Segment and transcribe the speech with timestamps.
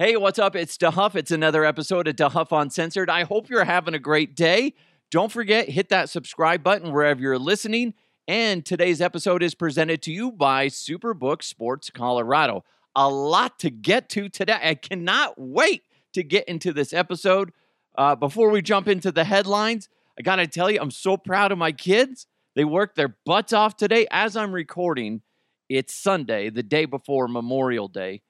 [0.00, 0.56] Hey, what's up?
[0.56, 1.14] It's DeHuff.
[1.14, 3.10] It's another episode of DeHuff Uncensored.
[3.10, 4.72] I hope you're having a great day.
[5.10, 7.92] Don't forget, hit that subscribe button wherever you're listening.
[8.26, 12.64] And today's episode is presented to you by Superbook Sports Colorado.
[12.96, 14.58] A lot to get to today.
[14.62, 15.82] I cannot wait
[16.14, 17.52] to get into this episode.
[17.98, 21.52] Uh, before we jump into the headlines, I got to tell you, I'm so proud
[21.52, 22.26] of my kids.
[22.56, 24.06] They worked their butts off today.
[24.10, 25.20] As I'm recording,
[25.68, 28.22] it's Sunday, the day before Memorial Day.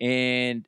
[0.00, 0.64] And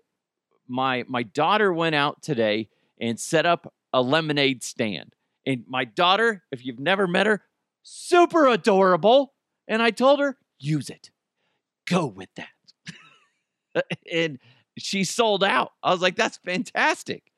[0.69, 2.69] my my daughter went out today
[3.01, 5.15] and set up a lemonade stand.
[5.47, 7.43] And my daughter, if you've never met her,
[7.83, 9.35] super adorable.
[9.67, 11.11] And I told her, use it.
[11.87, 13.85] Go with that.
[14.13, 14.39] and
[14.77, 15.73] she sold out.
[15.83, 17.33] I was like, that's fantastic.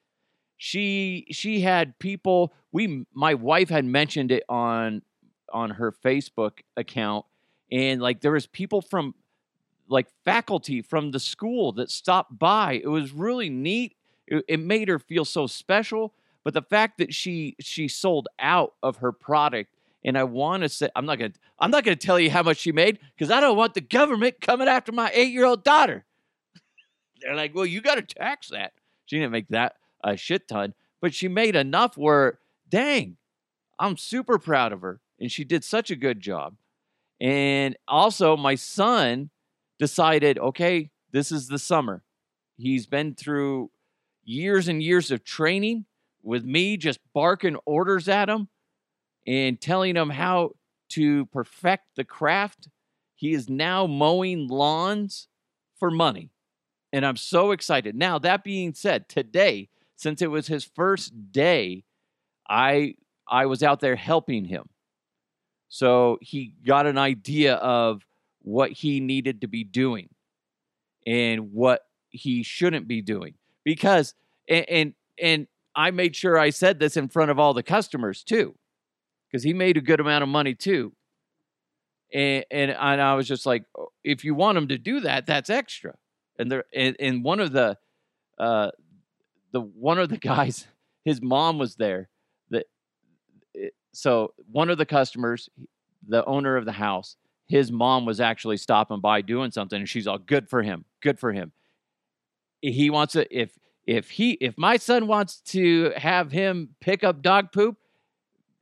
[0.57, 5.03] She she had people, we my wife had mentioned it on
[5.53, 7.25] on her Facebook account.
[7.73, 9.15] And like there was people from
[9.91, 12.81] like faculty from the school that stopped by.
[12.83, 13.97] It was really neat.
[14.27, 16.15] It, it made her feel so special.
[16.45, 20.69] But the fact that she she sold out of her product, and I want to
[20.71, 23.41] say I'm not gonna I'm not gonna tell you how much she made because I
[23.41, 26.05] don't want the government coming after my eight year old daughter.
[27.21, 28.73] They're like, well, you got to tax that.
[29.05, 32.39] She didn't make that a shit ton, but she made enough where,
[32.71, 33.17] dang,
[33.79, 36.55] I'm super proud of her, and she did such a good job.
[37.21, 39.29] And also, my son
[39.81, 42.05] decided, okay, this is the summer.
[42.57, 43.71] He's been through
[44.23, 45.87] years and years of training
[46.23, 48.49] with me, just barking orders at him
[49.27, 50.51] and telling him how
[50.91, 52.69] to perfect the craft.
[53.17, 55.29] He is now mowing lawns
[55.79, 56.31] for money.
[56.93, 57.95] And I'm so excited.
[57.95, 61.85] Now, that being said, today, since it was his first day,
[62.49, 64.69] I I was out there helping him.
[65.69, 68.03] So he got an idea of
[68.43, 70.09] what he needed to be doing
[71.07, 73.35] and what he shouldn't be doing.
[73.65, 74.15] Because
[74.49, 78.23] and and, and I made sure I said this in front of all the customers
[78.23, 78.55] too
[79.27, 80.93] because he made a good amount of money too.
[82.13, 85.27] And, and and I was just like oh, if you want him to do that
[85.27, 85.97] that's extra.
[86.39, 87.77] And there and, and one of the
[88.39, 88.71] uh
[89.53, 90.67] the one of the guys
[91.05, 92.09] his mom was there
[92.51, 92.67] that
[93.93, 95.49] so one of the customers
[96.07, 97.17] the owner of the house
[97.51, 101.19] his mom was actually stopping by doing something and she's all good for him good
[101.19, 101.51] for him.
[102.63, 107.23] He wants to if if he if my son wants to have him pick up
[107.23, 107.77] dog poop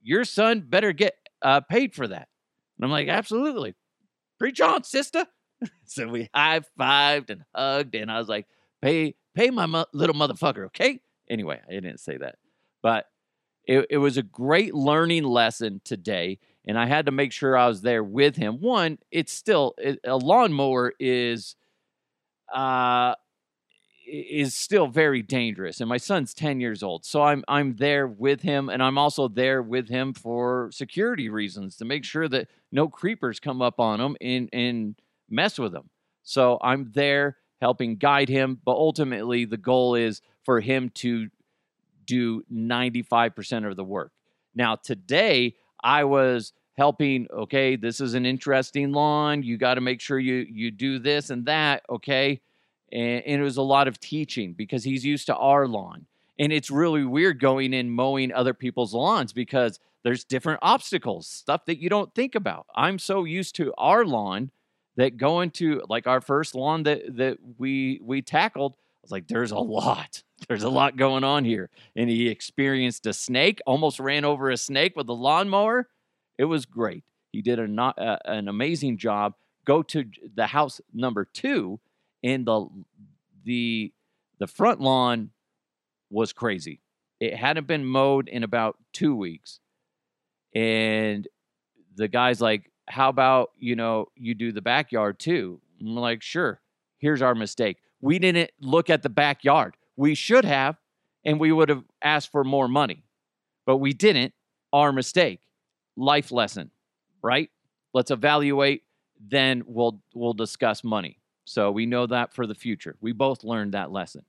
[0.02, 2.28] your son better get uh, paid for that.
[2.78, 3.74] And i'm like absolutely.
[4.38, 5.26] Preach on sister.
[5.84, 8.46] So we high-fived and hugged and i was like
[8.80, 11.00] pay pay my mo- little motherfucker okay?
[11.28, 12.36] Anyway i didn't say that.
[12.82, 13.06] But
[13.64, 17.66] it, it was a great learning lesson today and I had to make sure I
[17.66, 18.60] was there with him.
[18.60, 21.56] One, it's still it, a lawnmower is
[22.54, 23.14] uh
[24.06, 27.04] is still very dangerous and my son's 10 years old.
[27.04, 31.76] So I'm I'm there with him and I'm also there with him for security reasons
[31.76, 34.94] to make sure that no creepers come up on him and and
[35.28, 35.88] mess with him.
[36.22, 41.28] So I'm there helping guide him, but ultimately the goal is for him to
[42.04, 44.12] do 95% of the work.
[44.54, 50.00] Now today I was helping okay this is an interesting lawn you got to make
[50.00, 52.40] sure you you do this and that okay?
[52.90, 56.06] And, and, it was a lot of teaching because he's used to our lawn.
[56.38, 61.66] And it's really weird going in mowing other people's lawns because there's different obstacles stuff
[61.66, 62.66] that you don't think about.
[62.74, 64.50] I'm so used to our lawn
[64.96, 69.28] that going to like our first lawn that that we we tackled i was like
[69.28, 70.22] there's a lot.
[70.46, 71.68] There's a lot going on here.
[71.96, 75.88] And he experienced a snake almost ran over a snake with a lawnmower
[76.38, 77.04] it was great.
[77.32, 79.34] He did a not, uh, an amazing job.
[79.64, 80.04] Go to
[80.34, 81.78] the house number two,
[82.22, 82.66] and the
[83.44, 83.92] the
[84.38, 85.30] the front lawn
[86.10, 86.80] was crazy.
[87.20, 89.60] It hadn't been mowed in about two weeks,
[90.54, 91.28] and
[91.96, 96.60] the guy's like, "How about you know you do the backyard too?" I'm like, "Sure."
[96.98, 97.76] Here's our mistake.
[98.00, 99.76] We didn't look at the backyard.
[99.96, 100.76] We should have,
[101.24, 103.04] and we would have asked for more money,
[103.66, 104.32] but we didn't.
[104.72, 105.40] Our mistake
[105.98, 106.70] life lesson,
[107.22, 107.50] right?
[107.92, 108.82] Let's evaluate,
[109.20, 111.18] then we'll we'll discuss money.
[111.44, 112.96] So we know that for the future.
[113.00, 114.24] We both learned that lesson.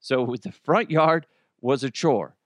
[0.00, 1.26] So with the front yard
[1.60, 2.36] was a chore.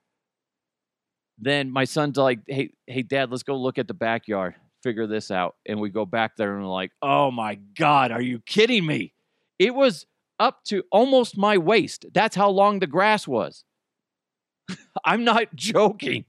[1.39, 5.31] Then my son's like, "Hey, hey, Dad, let's go look at the backyard, figure this
[5.31, 8.87] out." And we go back there and we're like, "Oh my God, are you kidding
[8.87, 9.15] me?"
[9.59, 10.07] It was
[10.39, 12.07] up to almost my waist.
[12.13, 13.65] That's how long the grass was.
[15.05, 16.25] I'm not joking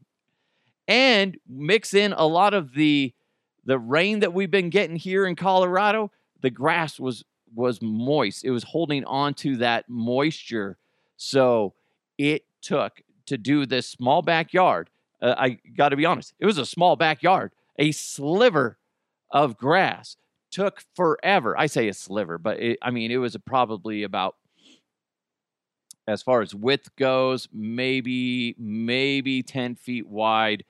[0.87, 3.13] and mix in a lot of the
[3.65, 6.11] the rain that we've been getting here in Colorado,
[6.41, 7.23] the grass was
[7.53, 8.43] was moist.
[8.43, 10.77] It was holding on to that moisture.
[11.17, 11.73] So
[12.17, 14.89] it took to do this small backyard.
[15.21, 18.77] Uh, I got to be honest, it was a small backyard, a sliver
[19.31, 20.17] of grass
[20.51, 21.57] took forever.
[21.57, 24.35] I say a sliver, but it, I mean, it was probably about,
[26.07, 30.63] as far as width goes, maybe, maybe 10 feet wide,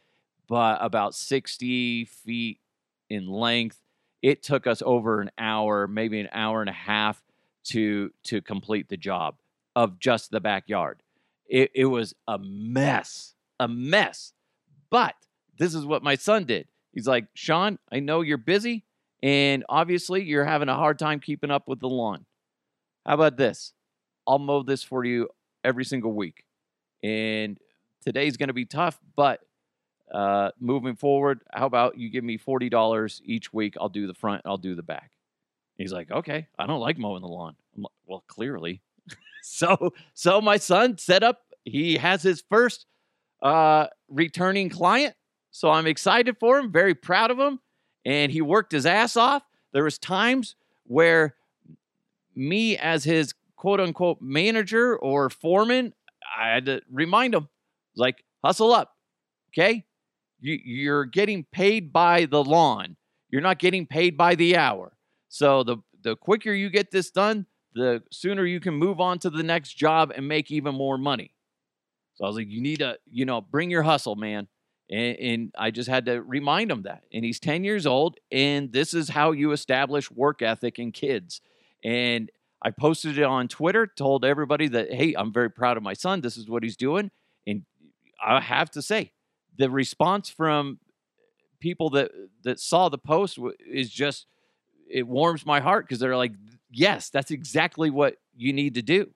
[0.47, 2.59] but about 60 feet
[3.09, 3.81] in length.
[4.21, 7.23] It took us over an hour, maybe an hour and a half
[7.65, 9.35] to to complete the job
[9.75, 11.01] of just the backyard.
[11.47, 14.33] It, it was a mess, a mess.
[14.89, 15.15] But
[15.57, 16.67] this is what my son did.
[16.91, 18.85] He's like, Sean, I know you're busy.
[19.21, 22.25] And obviously, you're having a hard time keeping up with the lawn.
[23.05, 23.73] How about this?
[24.27, 25.29] I'll mow this for you
[25.63, 26.43] every single week.
[27.03, 27.59] And
[28.03, 29.41] today's going to be tough, but
[30.15, 33.75] uh, moving forward, how about you give me $40 each week?
[33.79, 35.11] I'll do the front, I'll do the back.
[35.77, 37.55] He's like, okay, I don't like mowing the lawn.
[37.77, 38.81] Like, well, clearly.
[39.43, 42.85] so, so my son set up, he has his first
[43.41, 45.15] uh, returning client.
[45.51, 47.59] So I'm excited for him, very proud of him
[48.05, 49.43] and he worked his ass off.
[49.73, 51.35] There was times where
[52.35, 55.93] me as his quote unquote manager or foreman,
[56.37, 57.49] I had to remind him,
[57.95, 58.95] like, hustle up.
[59.49, 59.85] Okay.
[60.45, 62.97] You, you're getting paid by the lawn.
[63.31, 64.95] You're not getting paid by the hour.
[65.27, 69.31] So the the quicker you get this done, the sooner you can move on to
[69.31, 71.31] the next job and make even more money.
[72.13, 74.47] So I was like, you need to, you know, bring your hustle, man.
[74.89, 77.05] And, and, I just had to remind him that.
[77.11, 81.41] And he's 10 years old, and this is how you establish work ethic in kids.
[81.83, 82.29] And
[82.61, 86.21] I posted it on Twitter, told everybody that, hey, I'm very proud of my son.
[86.21, 87.09] This is what he's doing.
[87.47, 87.63] And
[88.23, 89.11] I have to say,
[89.57, 90.79] the response from
[91.59, 92.11] people that
[92.43, 94.27] that saw the post is just
[94.89, 96.33] it warms my heart because they're like,
[96.69, 99.09] yes, that's exactly what you need to do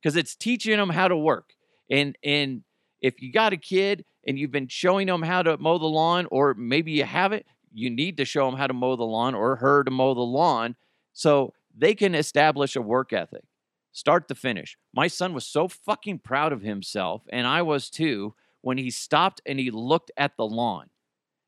[0.00, 1.54] because it's teaching them how to work.
[1.90, 2.62] And and
[3.00, 6.26] if you got a kid and you've been showing them how to mow the lawn,
[6.30, 9.56] or maybe you haven't, you need to show them how to mow the lawn or
[9.56, 10.76] her to mow the lawn
[11.12, 13.44] so they can establish a work ethic,
[13.92, 14.76] start to finish.
[14.94, 19.42] My son was so fucking proud of himself, and I was too, when he stopped
[19.44, 20.88] and he looked at the lawn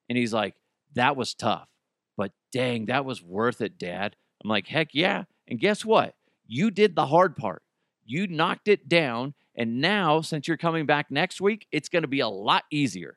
[0.08, 0.54] and he's like,
[0.94, 1.68] that was tough,
[2.16, 4.16] but dang, that was worth it, dad.
[4.44, 5.24] I'm like, heck yeah.
[5.48, 6.14] And guess what?
[6.46, 7.62] You did the hard part.
[8.04, 12.08] You knocked it down and now, since you're coming back next week, it's going to
[12.08, 13.16] be a lot easier.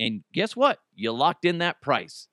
[0.00, 0.80] And guess what?
[0.94, 2.26] You locked in that price.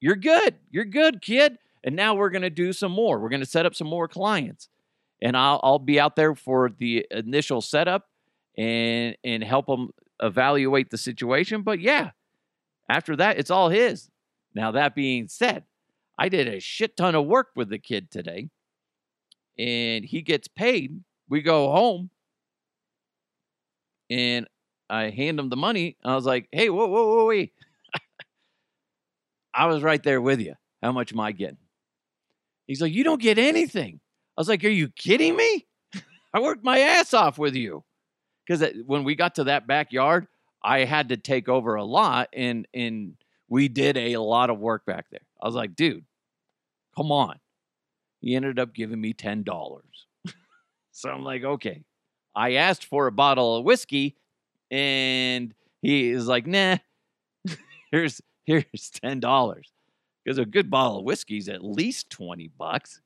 [0.00, 0.56] You're good.
[0.70, 1.58] You're good, kid.
[1.84, 3.20] And now we're going to do some more.
[3.20, 4.70] We're going to set up some more clients.
[5.20, 8.06] And I'll, I'll be out there for the initial setup
[8.60, 9.90] and and help him
[10.22, 11.62] evaluate the situation.
[11.62, 12.10] But yeah,
[12.90, 14.10] after that, it's all his.
[14.54, 15.64] Now, that being said,
[16.18, 18.50] I did a shit ton of work with the kid today,
[19.58, 21.00] and he gets paid.
[21.28, 22.10] We go home,
[24.10, 24.46] and
[24.90, 25.96] I hand him the money.
[26.04, 27.54] I was like, hey, whoa, whoa, whoa, wait.
[29.54, 30.54] I was right there with you.
[30.82, 31.56] How much am I getting?
[32.66, 34.00] He's like, you don't get anything.
[34.36, 35.66] I was like, are you kidding me?
[36.34, 37.84] I worked my ass off with you.
[38.50, 40.26] Because when we got to that backyard,
[40.60, 43.14] I had to take over a lot and and
[43.48, 45.20] we did a lot of work back there.
[45.40, 46.04] I was like, dude,
[46.96, 47.38] come on.
[48.20, 49.44] He ended up giving me $10.
[50.90, 51.84] so I'm like, okay.
[52.34, 54.16] I asked for a bottle of whiskey,
[54.70, 56.76] and he is like, "Nah,
[57.90, 59.72] here's here's ten dollars."
[60.24, 63.00] Because a good bottle of whiskey is at least twenty bucks.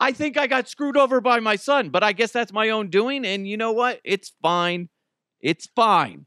[0.00, 2.90] I think I got screwed over by my son, but I guess that's my own
[2.90, 3.24] doing.
[3.24, 4.00] And you know what?
[4.04, 4.88] It's fine.
[5.40, 6.26] It's fine.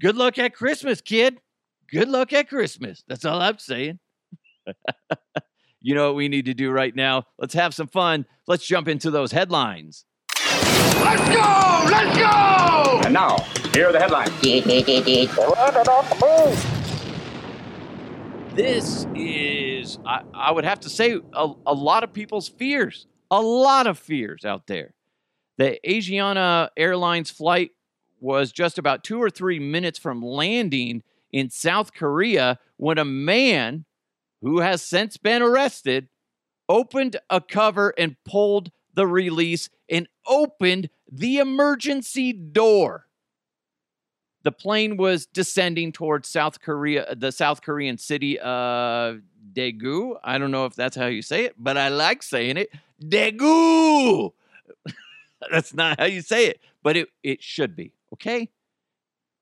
[0.00, 1.40] Good luck at Christmas, kid.
[1.90, 3.04] Good luck at Christmas.
[3.06, 3.98] That's all I'm saying.
[5.80, 7.24] you know what we need to do right now?
[7.38, 8.26] Let's have some fun.
[8.46, 10.04] Let's jump into those headlines.
[10.38, 11.90] Let's go!
[11.90, 13.00] Let's go!
[13.04, 13.38] And now,
[13.72, 14.32] here are the headlines.
[18.54, 23.06] This is, I, I would have to say, a, a lot of people's fears.
[23.30, 24.92] A lot of fears out there.
[25.56, 27.70] The Asiana Airlines flight
[28.20, 33.86] was just about two or three minutes from landing in South Korea when a man
[34.42, 36.08] who has since been arrested
[36.68, 43.06] opened a cover and pulled the release and opened the emergency door.
[44.44, 49.20] The plane was descending towards South Korea, the South Korean city of
[49.52, 50.16] Daegu.
[50.22, 52.70] I don't know if that's how you say it, but I like saying it.
[53.02, 54.32] Daegu.
[55.50, 57.92] that's not how you say it, but it, it should be.
[58.14, 58.48] Okay.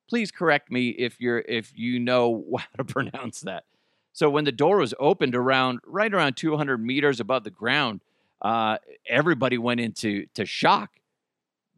[0.09, 3.65] Please correct me if you're if you know how to pronounce that.
[4.13, 8.01] So when the door was opened around right around 200 meters above the ground,
[8.43, 10.91] uh, everybody went into to shock.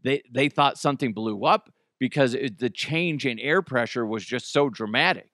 [0.02, 1.70] They they thought something blew up
[2.02, 5.30] because it, the change in air pressure was just so dramatic.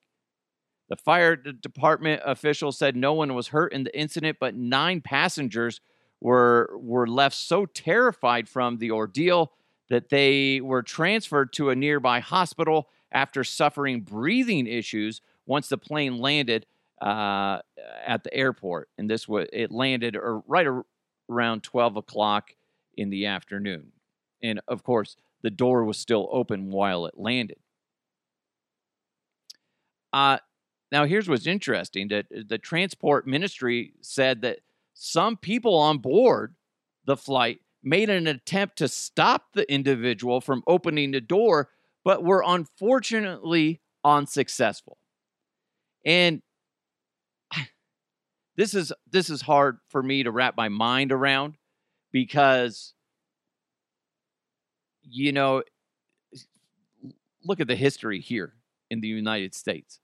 [0.90, 5.80] The fire department official said no one was hurt in the incident, but nine passengers
[6.20, 9.50] were were left so terrified from the ordeal
[9.88, 16.18] that they were transferred to a nearby hospital after suffering breathing issues once the plane
[16.18, 16.66] landed
[17.00, 17.60] uh,
[18.06, 18.90] at the airport.
[18.98, 20.66] And this was it landed or right
[21.30, 22.50] around 12 o'clock
[22.94, 23.92] in the afternoon.
[24.42, 27.58] And of course, the door was still open while it landed.
[30.12, 30.38] Uh,
[30.90, 34.60] now, here's what's interesting that uh, the transport ministry said that
[34.94, 36.54] some people on board
[37.04, 41.70] the flight made an attempt to stop the individual from opening the door,
[42.04, 44.98] but were unfortunately unsuccessful.
[46.04, 46.42] And
[48.56, 51.56] this is this is hard for me to wrap my mind around
[52.12, 52.94] because
[55.10, 55.62] you know
[57.44, 58.54] look at the history here
[58.90, 60.00] in the United States.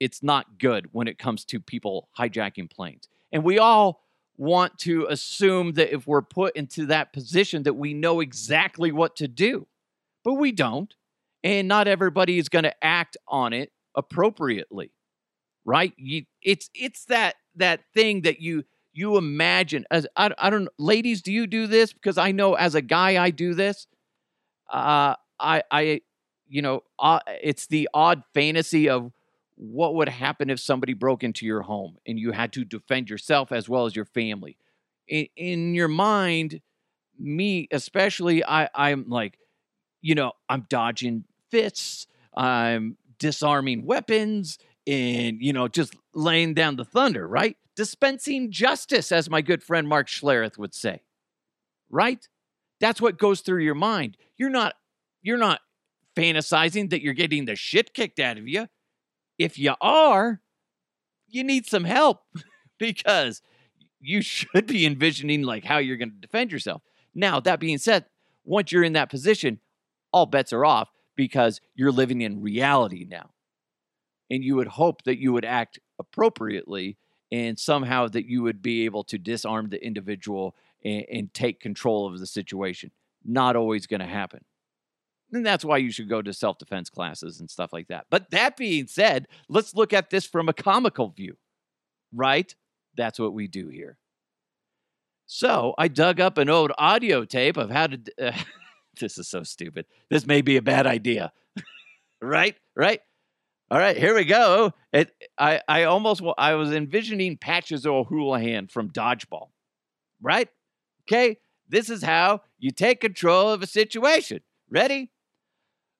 [0.00, 3.08] It's not good when it comes to people hijacking planes.
[3.32, 4.02] And we all
[4.36, 9.16] want to assume that if we're put into that position that we know exactly what
[9.16, 9.66] to do.
[10.24, 10.92] But we don't.
[11.42, 14.90] And not everybody is going to act on it appropriately.
[15.64, 15.92] Right?
[15.96, 21.22] You, it's it's that that thing that you you imagine as I, I don't ladies
[21.22, 23.86] do you do this because I know as a guy I do this
[24.70, 26.00] uh I I
[26.48, 29.12] you know uh, it's the odd fantasy of
[29.56, 33.52] what would happen if somebody broke into your home and you had to defend yourself
[33.52, 34.56] as well as your family.
[35.06, 36.60] In, in your mind
[37.18, 39.38] me especially i i'm like
[40.00, 42.06] you know i'm dodging fists
[42.36, 47.56] i'm disarming weapons and you know just laying down the thunder right?
[47.76, 51.02] Dispensing justice as my good friend mark schlereth would say
[51.90, 52.28] right
[52.80, 54.74] that's what goes through your mind you're not
[55.22, 55.60] you're not
[56.16, 58.66] fantasizing that you're getting the shit kicked out of you
[59.38, 60.40] if you are,
[61.28, 62.22] you need some help
[62.78, 63.42] because
[64.00, 66.82] you should be envisioning like how you're going to defend yourself.
[67.14, 68.06] Now, that being said,
[68.44, 69.60] once you're in that position,
[70.12, 73.30] all bets are off because you're living in reality now.
[74.30, 76.96] And you would hope that you would act appropriately
[77.30, 80.54] and somehow that you would be able to disarm the individual
[80.84, 82.90] and, and take control of the situation.
[83.24, 84.44] Not always going to happen.
[85.32, 88.06] And that's why you should go to self defense classes and stuff like that.
[88.10, 91.36] But that being said, let's look at this from a comical view,
[92.12, 92.54] right?
[92.96, 93.98] That's what we do here.
[95.26, 98.00] So I dug up an old audio tape of how to.
[98.20, 98.32] Uh,
[99.00, 99.86] this is so stupid.
[100.10, 101.32] This may be a bad idea.
[102.22, 102.56] right?
[102.76, 103.00] Right?
[103.70, 104.72] All right, here we go.
[104.92, 109.48] It, I, I almost, I was envisioning Patches O'Houlihan from Dodgeball,
[110.20, 110.48] right?
[111.06, 114.40] Okay, this is how you take control of a situation.
[114.70, 115.10] Ready?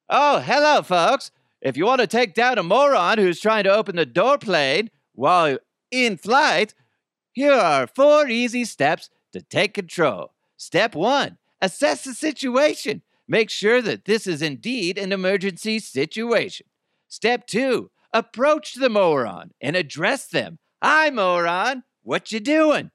[0.09, 1.31] Oh, hello, folks.
[1.61, 4.91] If you want to take down a moron who's trying to open the door plane
[5.15, 5.59] while
[5.91, 6.75] in flight,
[7.33, 10.33] here are four easy steps to take control.
[10.57, 13.03] Step one assess the situation.
[13.27, 16.67] Make sure that this is indeed an emergency situation.
[17.09, 20.59] Step two approach the moron and address them.
[20.83, 21.83] Hi, moron.
[22.03, 22.91] What you doing?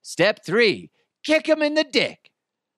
[0.00, 0.91] Step three
[1.24, 2.30] kick him in the dick.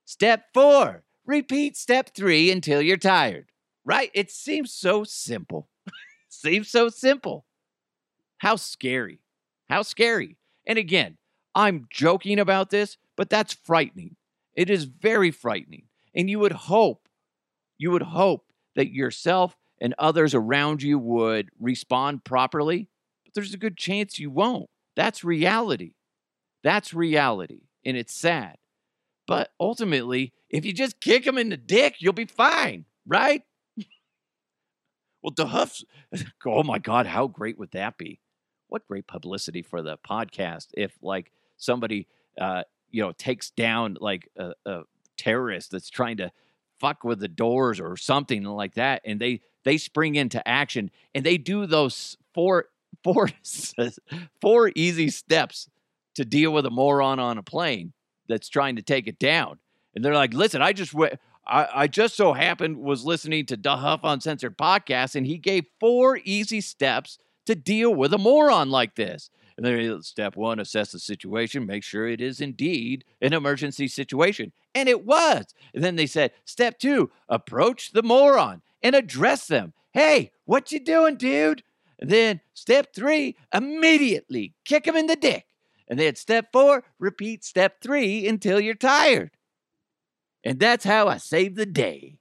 [0.05, 3.47] Step four repeat step three until you're tired
[3.85, 4.11] right?
[4.15, 5.69] It seems so simple.
[6.29, 7.45] seems so simple.
[8.39, 9.21] How scary.
[9.69, 10.37] How scary.
[10.67, 11.17] And again,
[11.55, 14.17] I'm joking about this, but that's frightening.
[14.55, 15.85] It is very frightening.
[16.15, 17.09] And you would hope,
[17.79, 18.47] you would hope
[18.77, 22.89] that yourself and others around you would respond properly,
[23.25, 24.71] but there's a good chance you won't.
[24.97, 25.95] That's reality.
[26.63, 27.63] That's reality.
[27.85, 28.57] And it's sad.
[29.27, 33.43] But ultimately, if you just kick them in the dick, you'll be fine, right?
[35.23, 35.83] Well, DeHuff's,
[36.47, 38.21] oh my God, how great would that be?
[38.69, 42.07] What great publicity for the podcast if, like, somebody,
[42.39, 44.83] uh, you know, takes down like a, a
[45.17, 46.31] terrorist that's trying to
[46.79, 51.25] fuck with the doors or something like that, and they they spring into action and
[51.25, 52.67] they do those four
[53.03, 53.31] four
[54.41, 55.69] four easy steps
[56.15, 57.93] to deal with a moron on a plane
[58.29, 59.59] that's trying to take it down.
[59.95, 63.57] And they're like, listen, I just went, I, I just so happened was listening to
[63.57, 68.95] Duff Uncensored podcast, and he gave four easy steps to deal with a moron like
[68.95, 69.31] this.
[69.57, 74.53] And then step one, assess the situation, make sure it is indeed an emergency situation.
[74.75, 75.45] And it was.
[75.73, 79.73] And then they said, step two, approach the moron and address them.
[79.93, 81.63] Hey, what you doing, dude?
[82.01, 85.47] And then step three, immediately kick him in the dick.
[85.89, 89.31] And then step four, repeat step three until you're tired.
[90.45, 92.19] And that's how I save the day.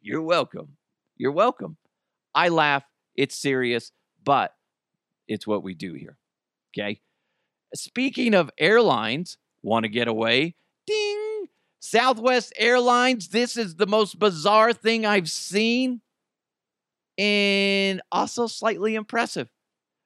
[0.00, 0.76] You're welcome.
[1.16, 1.76] You're welcome.
[2.34, 2.84] I laugh.
[3.14, 4.52] It's serious, but
[5.26, 6.18] it's what we do here.
[6.76, 7.00] Okay.
[7.74, 10.54] Speaking of airlines, want to get away?
[10.86, 11.46] Ding!
[11.80, 13.28] Southwest Airlines.
[13.28, 16.00] This is the most bizarre thing I've seen
[17.18, 19.48] and also slightly impressive.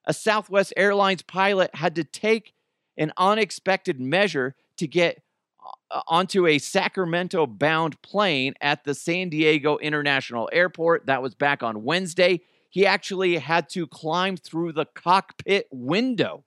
[0.07, 2.55] A Southwest Airlines pilot had to take
[2.97, 5.23] an unexpected measure to get
[5.91, 11.07] uh, onto a Sacramento bound plane at the San Diego International Airport.
[11.07, 12.41] That was back on Wednesday.
[12.69, 16.45] He actually had to climb through the cockpit window.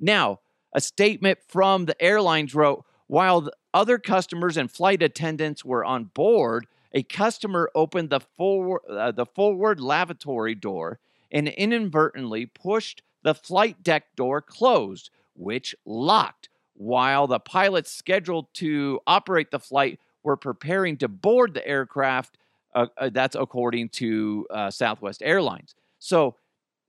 [0.00, 0.40] Now,
[0.72, 6.66] a statement from the airlines wrote while other customers and flight attendants were on board,
[6.92, 10.98] a customer opened the forward, uh, the forward lavatory door
[11.30, 19.00] and inadvertently pushed the flight deck door closed, which locked while the pilots scheduled to
[19.06, 22.38] operate the flight were preparing to board the aircraft.
[22.74, 25.76] Uh, uh, that's according to uh, Southwest Airlines.
[26.00, 26.34] So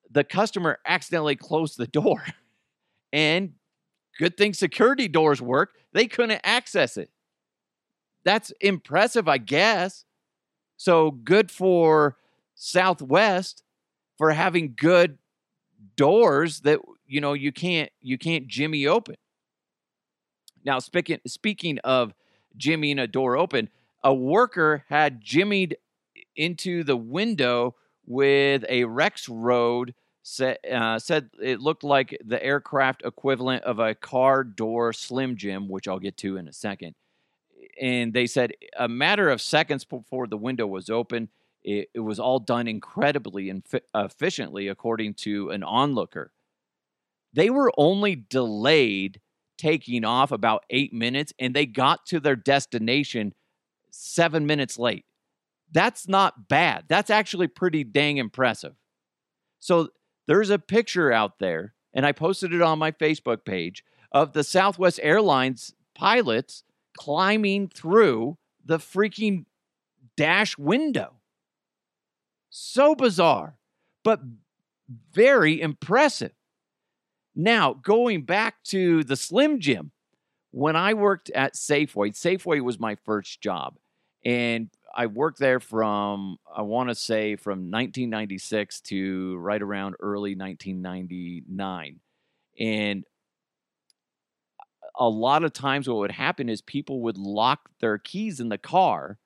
[0.09, 2.25] the customer accidentally closed the door.
[3.13, 3.53] and
[4.17, 5.75] good thing security doors work.
[5.93, 7.11] They couldn't access it.
[8.23, 10.05] That's impressive, I guess.
[10.77, 12.17] So good for
[12.55, 13.63] Southwest
[14.17, 15.19] for having good
[15.95, 19.15] doors that you know you can't you can't jimmy open.
[20.63, 22.13] Now, speaking speaking of
[22.57, 23.69] jimmying a door open,
[24.03, 25.75] a worker had jimmied
[26.35, 29.93] into the window with a Rexroad.
[30.27, 35.69] Said, uh, said it looked like the aircraft equivalent of a car door Slim Jim,
[35.69, 36.95] which I'll get to in a second.
[37.79, 41.29] And they said a matter of seconds before the window was open,
[41.63, 46.31] it, it was all done incredibly and efficiently, according to an onlooker.
[47.35, 49.19] They were only delayed
[49.57, 53.33] taking off about eight minutes and they got to their destination
[53.91, 55.05] seven minutes late.
[55.71, 56.85] That's not bad.
[56.87, 58.75] That's actually pretty dang impressive.
[59.59, 59.89] So
[60.27, 64.43] there's a picture out there, and I posted it on my Facebook page of the
[64.43, 66.63] Southwest Airlines pilots
[66.97, 69.45] climbing through the freaking
[70.15, 71.15] dash window.
[72.49, 73.57] So bizarre,
[74.03, 74.21] but
[75.11, 76.31] very impressive.
[77.35, 79.91] Now, going back to the Slim Jim,
[80.51, 83.75] when I worked at Safeway, Safeway was my first job.
[84.23, 90.35] And I worked there from, I want to say, from 1996 to right around early
[90.35, 91.99] 1999.
[92.57, 93.03] And
[94.97, 98.57] a lot of times, what would happen is people would lock their keys in the
[98.57, 99.17] car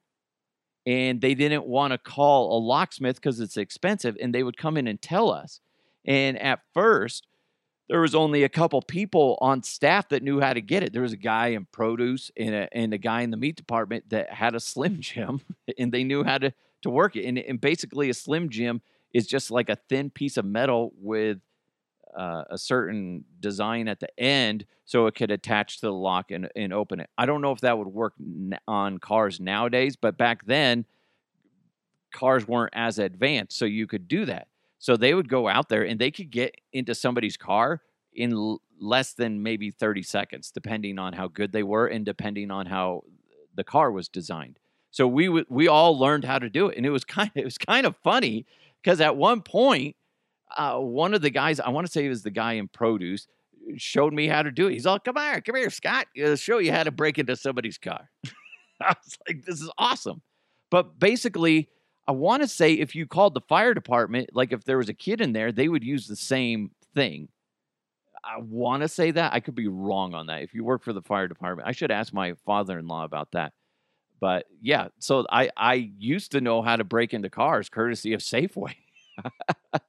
[0.88, 4.18] and they didn't want to call a locksmith because it's expensive.
[4.20, 5.60] And they would come in and tell us.
[6.06, 7.28] And at first,
[7.90, 10.94] there was only a couple people on staff that knew how to get it.
[10.94, 14.10] There was a guy in produce and a, and a guy in the meat department
[14.12, 15.42] that had a Slim Jim,
[15.78, 17.26] and they knew how to to work it.
[17.26, 18.82] And, and basically, a Slim Jim
[19.14, 21.40] is just like a thin piece of metal with
[22.18, 26.48] uh, a certain design at the end, so it could attach to the lock and,
[26.56, 27.10] and open it.
[27.18, 28.14] I don't know if that would work
[28.68, 30.86] on cars nowadays, but back then,
[32.12, 34.48] cars weren't as advanced, so you could do that.
[34.80, 37.82] So they would go out there and they could get into somebody's car
[38.14, 42.50] in l- less than maybe 30 seconds, depending on how good they were and depending
[42.50, 43.04] on how
[43.56, 44.58] the car was designed.
[44.92, 47.38] So we w- we all learned how to do it, and it was kind of,
[47.38, 48.46] it was kind of funny
[48.82, 49.96] because at one point,
[50.58, 53.28] uh, one of the guys I want to say it was the guy in produce
[53.78, 54.74] showed me how to do it.
[54.74, 56.08] He's all, "Come here, come here, Scott.
[56.24, 58.10] I'll show you how to break into somebody's car."
[58.82, 60.22] I was like, "This is awesome,"
[60.72, 61.70] but basically
[62.10, 64.96] I want to say if you called the fire department, like if there was a
[64.96, 67.28] kid in there, they would use the same thing.
[68.24, 69.32] I want to say that.
[69.32, 70.42] I could be wrong on that.
[70.42, 73.34] If you work for the fire department, I should ask my father in law about
[73.34, 73.54] that.
[74.20, 78.22] But yeah, so I, I used to know how to break into cars courtesy of
[78.22, 78.74] Safeway.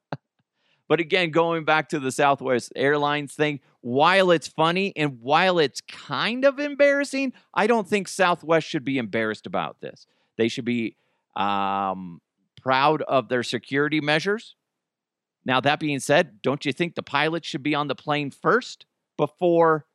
[0.87, 5.81] but again, going back to the Southwest Airlines thing, while it's funny and while it's
[5.81, 10.05] kind of embarrassing, I don't think Southwest should be embarrassed about this.
[10.37, 10.97] They should be
[11.35, 12.21] um,
[12.61, 14.55] proud of their security measures.
[15.45, 18.85] Now, that being said, don't you think the pilot should be on the plane first
[19.17, 19.85] before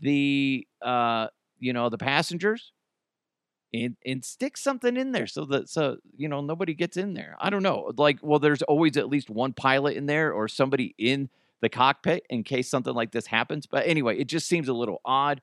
[0.00, 2.72] the uh, you know the passengers?
[3.72, 7.36] And and stick something in there so that so you know nobody gets in there.
[7.38, 7.92] I don't know.
[7.96, 11.28] Like, well, there's always at least one pilot in there or somebody in
[11.60, 13.66] the cockpit in case something like this happens.
[13.66, 15.40] But anyway, it just seems a little odd.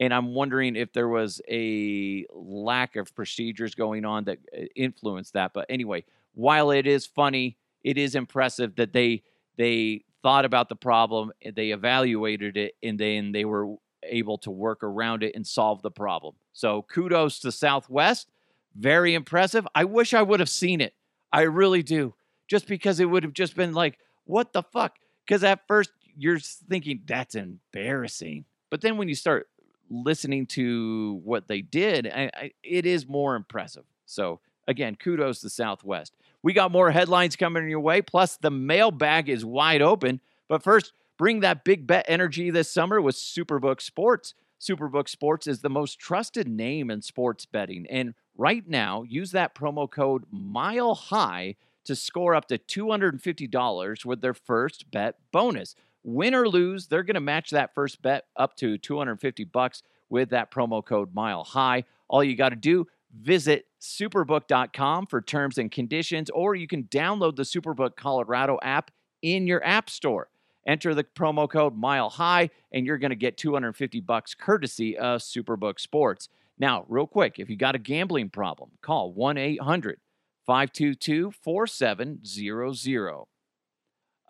[0.00, 5.34] And I'm wondering if there was a lack of procedures going on that uh, influenced
[5.34, 5.52] that.
[5.52, 9.22] But anyway, while it is funny it is impressive that they
[9.56, 14.82] they thought about the problem, they evaluated it, and then they were able to work
[14.82, 16.34] around it and solve the problem.
[16.52, 18.28] So kudos to Southwest.
[18.74, 19.66] Very impressive.
[19.74, 20.94] I wish I would have seen it.
[21.32, 22.14] I really do.
[22.48, 24.96] Just because it would have just been like, what the fuck?
[25.26, 28.44] Because at first you're thinking that's embarrassing.
[28.70, 29.48] But then when you start
[29.90, 33.84] listening to what they did, I, I, it is more impressive.
[34.06, 36.14] So again, kudos to Southwest.
[36.42, 38.00] We got more headlines coming your way.
[38.00, 40.20] Plus, the mailbag is wide open.
[40.48, 44.34] But first, bring that big bet energy this summer with Superbook Sports.
[44.60, 47.86] Superbook Sports is the most trusted name in sports betting.
[47.90, 54.20] And right now, use that promo code Mile High to score up to $250 with
[54.20, 55.74] their first bet bonus.
[56.02, 60.30] Win or lose, they're going to match that first bet up to 250 bucks with
[60.30, 61.84] that promo code Mile High.
[62.08, 62.86] All you got to do,
[63.18, 68.90] visit superbook.com for terms and conditions, or you can download the Superbook Colorado app
[69.22, 70.28] in your app store.
[70.66, 75.20] Enter the promo code Mile High, and you're going to get 250 bucks courtesy of
[75.20, 76.28] Superbook Sports.
[76.58, 79.98] Now, real quick, if you got a gambling problem, call 1 800
[80.46, 83.24] 522 4700.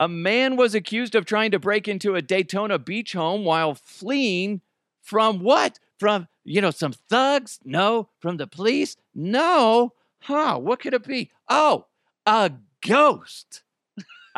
[0.01, 4.63] A man was accused of trying to break into a Daytona Beach home while fleeing
[5.03, 5.79] from what?
[5.99, 7.61] From, you know, some thugs?
[7.67, 8.09] No.
[8.19, 8.97] From the police?
[9.15, 9.93] No.
[10.21, 11.31] Huh, what could it be?
[11.51, 11.85] Oh,
[12.25, 13.63] a ghost.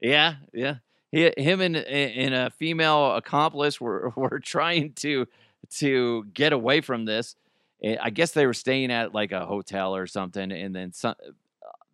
[0.00, 0.74] yeah, yeah.
[1.12, 5.28] He, him and, and a female accomplice were, were trying to
[5.68, 7.36] to get away from this.
[7.82, 11.14] Eh, I guess they were staying at like a hotel or something, and then some,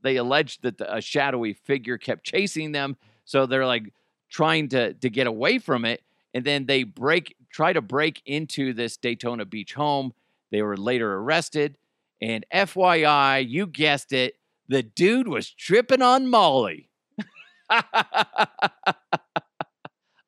[0.02, 2.96] they alleged that the, a shadowy figure kept chasing them.
[3.24, 3.92] So they're like
[4.30, 6.02] trying to to get away from it,
[6.34, 10.12] and then they break try to break into this Daytona Beach home.
[10.50, 11.78] They were later arrested,
[12.20, 14.36] and FYI, you guessed it,
[14.68, 16.88] the dude was tripping on Molly.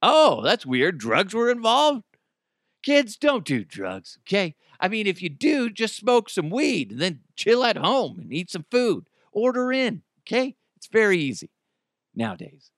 [0.02, 0.98] oh, that's weird.
[0.98, 2.02] Drugs were involved.
[2.82, 4.54] Kids don't do drugs, okay?
[4.78, 8.32] I mean, if you do, just smoke some weed and then chill at home and
[8.32, 9.08] eat some food.
[9.34, 10.56] Order in, okay?
[10.76, 11.50] It's very easy
[12.14, 12.70] nowadays.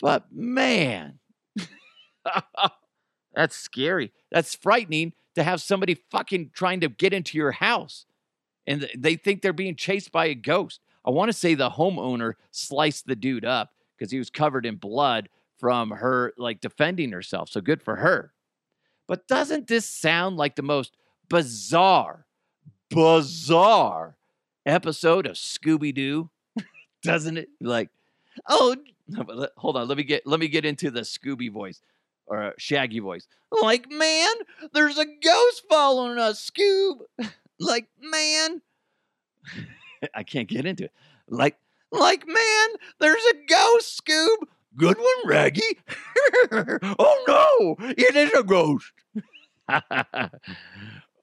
[0.00, 1.18] But man,
[3.34, 4.12] that's scary.
[4.30, 8.06] That's frightening to have somebody fucking trying to get into your house
[8.66, 10.80] and they think they're being chased by a ghost.
[11.04, 14.76] I want to say the homeowner sliced the dude up because he was covered in
[14.76, 17.48] blood from her like defending herself.
[17.48, 18.32] So good for her.
[19.08, 20.96] But doesn't this sound like the most
[21.28, 22.26] bizarre,
[22.88, 24.16] bizarre
[24.66, 26.30] episode of Scooby Doo?
[27.02, 27.48] doesn't it?
[27.60, 27.90] Like,
[28.48, 28.76] oh,
[29.56, 29.88] hold on.
[29.88, 31.80] Let me get let me get into the Scooby voice
[32.26, 33.26] or uh, Shaggy voice.
[33.60, 34.32] Like, man,
[34.72, 37.00] there's a ghost following us, Scoob.
[37.60, 38.62] like, man.
[40.14, 40.92] I can't get into it.
[41.28, 41.56] Like,
[41.90, 44.36] like, man, there's a ghost, Scoob.
[44.76, 45.78] Good one, Raggy.
[46.98, 48.90] oh no, it is a ghost.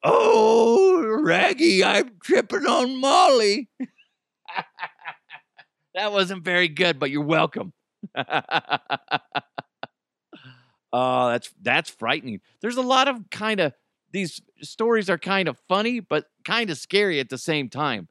[0.04, 3.70] Oh, Raggy, I'm tripping on Molly.
[5.96, 7.74] that wasn't very good, but you're welcome.
[10.92, 12.42] Oh, that's that's frightening.
[12.62, 13.74] There's a lot of kind of
[14.12, 18.08] these stories are kind of funny, but kind of scary at the same time.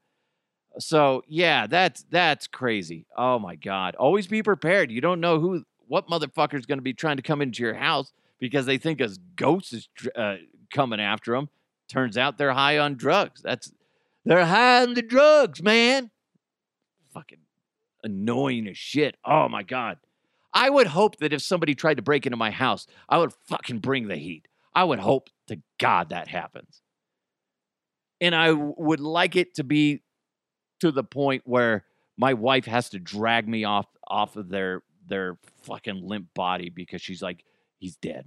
[0.78, 3.06] So yeah, that's that's crazy.
[3.16, 3.96] Oh my god!
[3.96, 4.92] Always be prepared.
[4.92, 8.12] You don't know who, what motherfucker's going to be trying to come into your house
[8.38, 10.36] because they think a ghost is uh,
[10.72, 11.48] coming after them.
[11.88, 13.40] Turns out they're high on drugs.
[13.42, 13.72] That's
[14.24, 16.10] they're high on the drugs, man.
[17.14, 17.38] Fucking
[18.04, 19.16] annoying as shit.
[19.24, 19.98] Oh my god.
[20.52, 23.78] I would hope that if somebody tried to break into my house, I would fucking
[23.78, 24.48] bring the heat.
[24.74, 26.82] I would hope to God that happens.
[28.20, 30.02] And I would like it to be
[30.80, 31.84] to the point where
[32.16, 37.00] my wife has to drag me off off of their their fucking limp body because
[37.00, 37.44] she's like,
[37.78, 38.26] he's dead.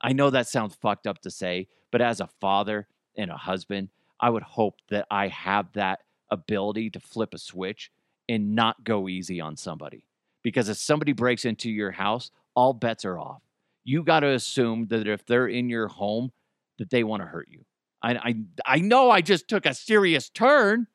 [0.00, 3.88] I know that sounds fucked up to say, but as a father and a husband,
[4.20, 7.90] I would hope that I have that ability to flip a switch
[8.28, 10.04] and not go easy on somebody
[10.42, 13.40] because if somebody breaks into your house, all bets are off.
[13.82, 16.32] You got to assume that if they're in your home,
[16.76, 17.64] that they want to hurt you.
[18.02, 18.34] I, I
[18.66, 20.88] I know I just took a serious turn,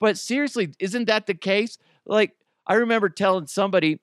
[0.00, 1.78] but seriously, isn't that the case?
[2.04, 2.34] Like
[2.66, 4.00] I remember telling somebody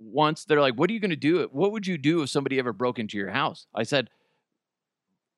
[0.00, 1.48] once, they're like, "What are you going to do?
[1.52, 4.10] What would you do if somebody ever broke into your house?" I said,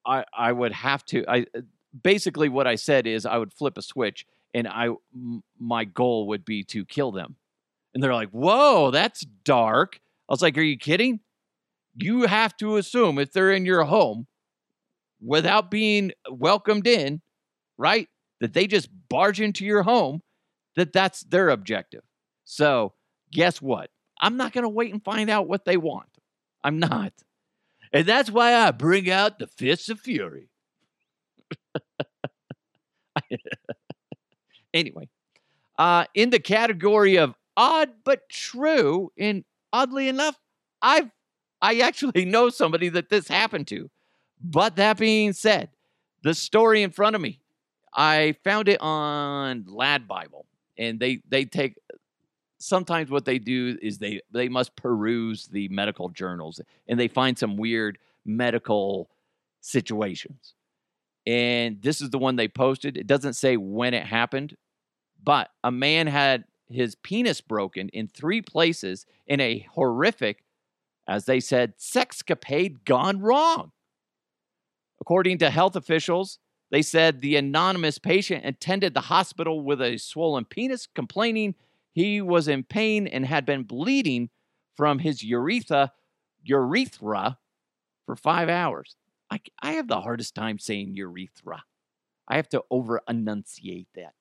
[0.07, 1.61] "I I would have to." I uh,
[2.03, 6.29] basically what I said is I would flip a switch, and I m- my goal
[6.29, 7.37] would be to kill them.
[7.95, 10.01] And they're like, whoa, that's dark.
[10.29, 11.21] I was like, are you kidding?
[11.95, 14.27] You have to assume if they're in your home
[15.21, 17.21] without being welcomed in,
[17.77, 18.09] right?
[18.43, 20.21] that they just barge into your home,
[20.75, 22.03] that that's their objective.
[22.45, 22.93] So,
[23.31, 23.89] guess what?
[24.21, 26.09] I'm not going to wait and find out what they want.
[26.65, 27.13] I'm not.
[27.93, 30.49] And that's why I bring out the fists of fury.
[34.75, 35.09] anyway,
[35.79, 40.39] uh, in the category of odd but true, and oddly enough,
[40.81, 41.11] I've
[41.61, 43.91] I actually know somebody that this happened to.
[44.45, 45.71] But that being said,
[46.23, 47.41] the story in front of me,
[47.95, 50.47] I found it on Lad Bible,
[50.79, 51.77] and they they take
[52.63, 57.39] sometimes what they do is they they must peruse the medical journals and they find
[57.39, 59.11] some weird medical
[59.61, 60.55] situations.
[61.27, 62.97] And this is the one they posted.
[62.97, 64.57] It doesn't say when it happened,
[65.23, 70.43] but a man had his penis broken in three places in a horrific,
[71.07, 73.73] as they said, sexcapade gone wrong.
[75.01, 76.39] According to health officials,
[76.71, 81.55] they said the anonymous patient attended the hospital with a swollen penis, complaining
[81.93, 84.31] he was in pain and had been bleeding
[84.77, 85.93] from his urethra,
[86.43, 87.39] urethra
[88.07, 88.97] for five hours.
[89.31, 91.63] I, I have the hardest time saying urethra.
[92.29, 94.15] I have to over enunciate that.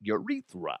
[0.00, 0.78] Urethra.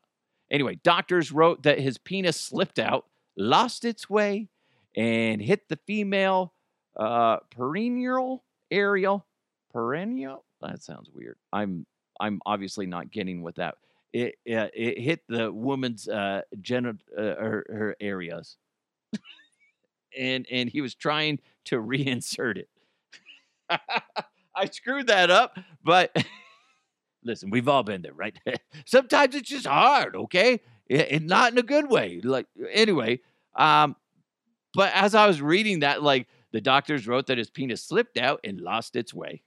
[0.50, 3.06] Anyway, doctors wrote that his penis slipped out,
[3.36, 4.48] lost its way,
[4.96, 6.52] and hit the female
[6.96, 9.26] uh, perennial aerial
[9.72, 10.44] perennial.
[10.60, 11.36] That sounds weird.
[11.52, 11.86] I'm
[12.18, 13.76] I'm obviously not getting what that.
[14.12, 18.56] It uh, it hit the woman's uh, genital uh, her, her areas,
[20.16, 22.68] and and he was trying to reinsert it.
[24.54, 26.14] I screwed that up, but
[27.24, 28.38] listen, we've all been there, right?
[28.84, 30.60] Sometimes it's just hard, okay?
[30.90, 32.20] And not in a good way.
[32.22, 33.20] Like anyway,
[33.56, 33.96] um,
[34.74, 38.40] but as I was reading that, like the doctors wrote that his penis slipped out
[38.44, 39.42] and lost its way.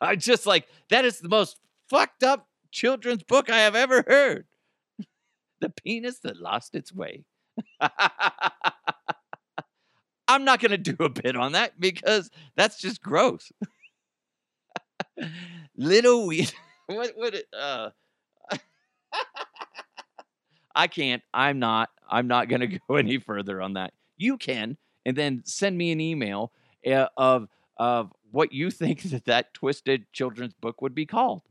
[0.00, 1.58] I just like that is the most
[1.90, 4.46] fucked up children's book I have ever heard.
[5.60, 7.24] the penis that lost its way.
[10.28, 13.50] I'm not going to do a bit on that because that's just gross.
[15.76, 16.52] Little weed.
[16.86, 17.90] what what uh
[20.74, 21.22] I can't.
[21.34, 21.90] I'm not.
[22.08, 23.92] I'm not going to go any further on that.
[24.16, 26.52] You can and then send me an email
[26.86, 31.42] uh, of of what you think that that twisted children's book would be called.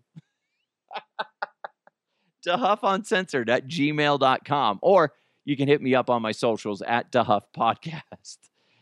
[2.45, 4.79] DeHuff Uncensored at gmail.com.
[4.81, 5.13] Or
[5.45, 8.37] you can hit me up on my socials at DeHuff Podcast.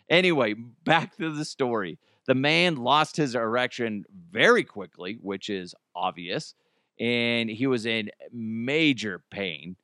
[0.09, 1.99] Anyway, back to the story.
[2.27, 6.55] The man lost his erection very quickly, which is obvious,
[6.99, 9.75] and he was in major pain.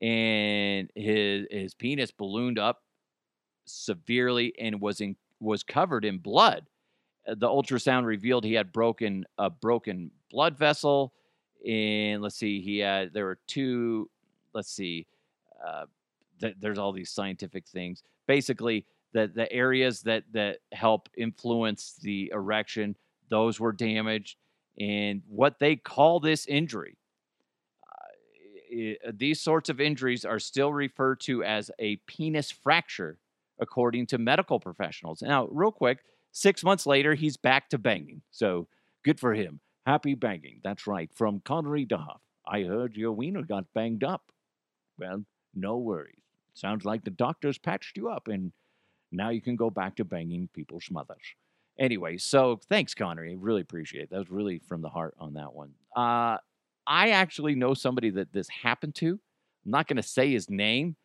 [0.00, 2.82] And his his penis ballooned up
[3.66, 6.66] severely and was in was covered in blood.
[7.26, 11.12] The ultrasound revealed he had broken a broken blood vessel,
[11.66, 14.08] and let's see, he had there were two.
[14.52, 15.06] Let's see,
[15.64, 15.86] uh,
[16.40, 18.02] th- there's all these scientific things.
[18.26, 22.96] Basically, the the areas that that help influence the erection
[23.28, 24.36] those were damaged
[24.78, 26.96] and what they call this injury
[27.92, 33.18] uh, these sorts of injuries are still referred to as a penis fracture
[33.60, 35.98] according to medical professionals now real quick
[36.32, 38.68] six months later he's back to banging so
[39.04, 43.64] good for him happy banging that's right from connery duff i heard your wiener got
[43.74, 44.24] banged up
[44.98, 45.24] well
[45.54, 46.16] no worries
[46.54, 48.52] sounds like the doctors patched you up and
[49.12, 51.34] now you can go back to banging people's mothers.
[51.78, 53.32] Anyway, so thanks, Connery.
[53.32, 54.10] I really appreciate it.
[54.10, 55.72] That was really from the heart on that one.
[55.96, 56.36] Uh,
[56.86, 59.18] I actually know somebody that this happened to.
[59.64, 60.96] I'm not going to say his name,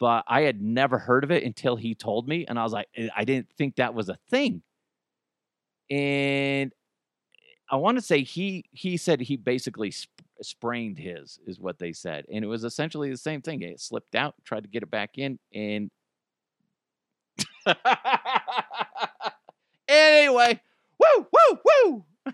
[0.00, 2.46] but I had never heard of it until he told me.
[2.46, 4.62] And I was like, eh, I didn't think that was a thing.
[5.90, 6.72] And
[7.70, 11.92] I want to say he he said he basically sp- sprained his is what they
[11.92, 13.62] said, and it was essentially the same thing.
[13.62, 15.90] It slipped out, tried to get it back in, and
[19.88, 20.60] anyway,
[20.98, 22.04] woo, woo, woo.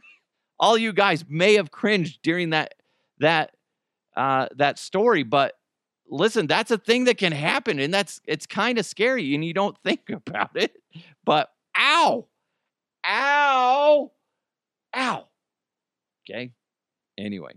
[0.61, 2.75] All you guys may have cringed during that
[3.19, 3.55] that
[4.17, 5.55] uh, that story, but
[6.09, 9.53] listen, that's a thing that can happen, and that's it's kind of scary, and you
[9.53, 10.77] don't think about it.
[11.25, 12.27] But ow,
[13.07, 14.13] ow,
[14.97, 15.27] ow.
[16.29, 16.53] Okay.
[17.19, 17.53] Anyway.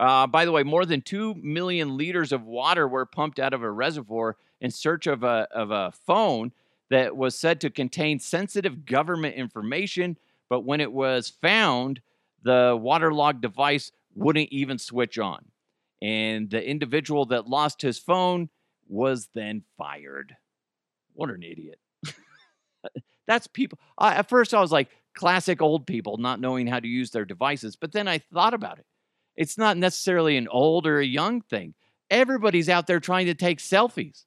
[0.00, 3.62] Uh, by the way, more than 2 million liters of water were pumped out of
[3.62, 6.52] a reservoir in search of a, of a phone
[6.90, 10.16] that was said to contain sensitive government information,
[10.48, 12.00] but when it was found,
[12.42, 15.44] the waterlogged device wouldn't even switch on.
[16.00, 18.48] And the individual that lost his phone
[18.88, 20.36] was then fired.
[21.14, 21.80] What an idiot.
[23.26, 23.78] That's people.
[23.98, 27.24] I, at first, I was like, classic old people not knowing how to use their
[27.24, 27.76] devices.
[27.76, 28.86] But then I thought about it.
[29.36, 31.74] It's not necessarily an old or a young thing.
[32.10, 34.24] Everybody's out there trying to take selfies.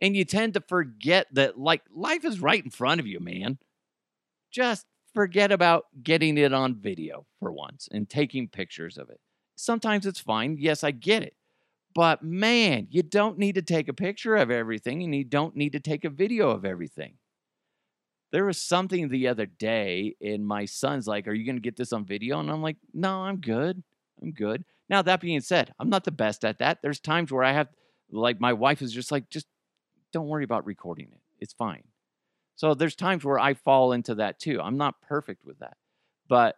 [0.00, 3.58] And you tend to forget that, like, life is right in front of you, man.
[4.50, 9.20] Just forget about getting it on video for once and taking pictures of it.
[9.56, 10.56] Sometimes it's fine.
[10.58, 11.34] Yes, I get it.
[11.94, 15.72] But man, you don't need to take a picture of everything and you don't need
[15.72, 17.14] to take a video of everything.
[18.34, 21.76] There was something the other day, and my son's like, Are you going to get
[21.76, 22.40] this on video?
[22.40, 23.80] And I'm like, No, I'm good.
[24.20, 24.64] I'm good.
[24.88, 26.82] Now, that being said, I'm not the best at that.
[26.82, 27.68] There's times where I have,
[28.10, 29.46] like, my wife is just like, Just
[30.12, 31.20] don't worry about recording it.
[31.38, 31.84] It's fine.
[32.56, 34.60] So there's times where I fall into that too.
[34.60, 35.76] I'm not perfect with that.
[36.26, 36.56] But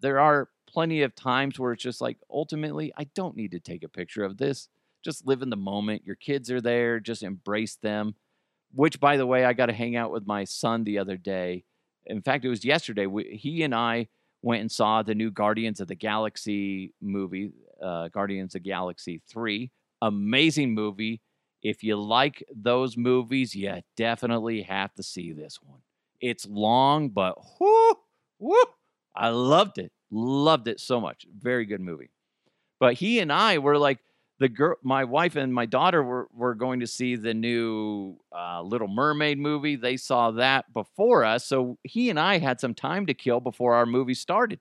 [0.00, 3.82] there are plenty of times where it's just like, ultimately, I don't need to take
[3.82, 4.70] a picture of this.
[5.04, 6.06] Just live in the moment.
[6.06, 8.14] Your kids are there, just embrace them.
[8.72, 11.64] Which, by the way, I got to hang out with my son the other day.
[12.06, 13.06] In fact, it was yesterday.
[13.06, 14.08] We, he and I
[14.42, 17.52] went and saw the new Guardians of the Galaxy movie,
[17.82, 19.70] uh, Guardians of Galaxy 3.
[20.02, 21.20] Amazing movie.
[21.62, 25.80] If you like those movies, you definitely have to see this one.
[26.20, 27.94] It's long, but whoo,
[28.38, 28.56] whoo,
[29.14, 29.92] I loved it.
[30.10, 31.26] Loved it so much.
[31.38, 32.10] Very good movie.
[32.78, 33.98] But he and I were like
[34.40, 38.62] the girl, my wife and my daughter were were going to see the new uh,
[38.62, 39.76] Little Mermaid movie.
[39.76, 43.74] They saw that before us, so he and I had some time to kill before
[43.74, 44.58] our movie started.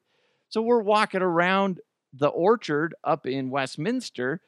[0.49, 1.79] So we're walking around
[2.11, 4.41] the orchard up in Westminster,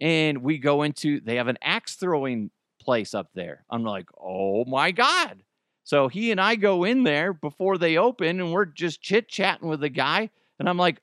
[0.00, 3.64] and we go into they have an axe throwing place up there.
[3.68, 5.42] I'm like, oh my god!
[5.82, 9.68] So he and I go in there before they open, and we're just chit chatting
[9.68, 10.30] with the guy.
[10.60, 11.00] And I'm like,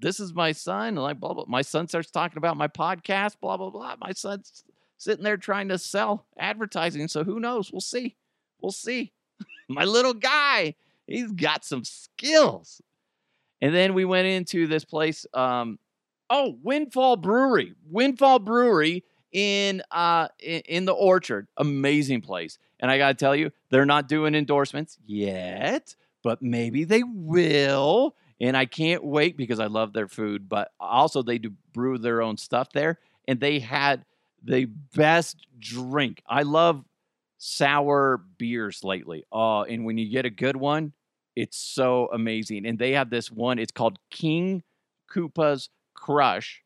[0.00, 0.88] this is my son.
[0.88, 1.44] And like, blah, blah.
[1.46, 3.96] My son starts talking about my podcast, blah, blah, blah.
[4.00, 4.64] My son's
[4.96, 7.08] sitting there trying to sell advertising.
[7.08, 7.72] So who knows?
[7.72, 8.16] We'll see.
[8.60, 9.12] We'll see.
[9.68, 10.74] my little guy,
[11.06, 12.80] he's got some skills.
[13.62, 15.26] And then we went into this place.
[15.34, 15.78] Um,
[16.28, 17.74] oh, Windfall Brewery.
[17.90, 21.46] Windfall Brewery in uh in, in the orchard.
[21.56, 22.58] Amazing place.
[22.80, 28.14] And I gotta tell you, they're not doing endorsements yet but maybe they will.
[28.40, 32.22] And I can't wait because I love their food, but also they do brew their
[32.22, 32.98] own stuff there.
[33.28, 34.04] And they had
[34.42, 36.22] the best drink.
[36.26, 36.84] I love
[37.38, 39.24] sour beers lately.
[39.30, 40.92] Oh, and when you get a good one,
[41.36, 42.66] it's so amazing.
[42.66, 44.62] And they have this one, it's called King
[45.12, 46.62] Koopa's Crush.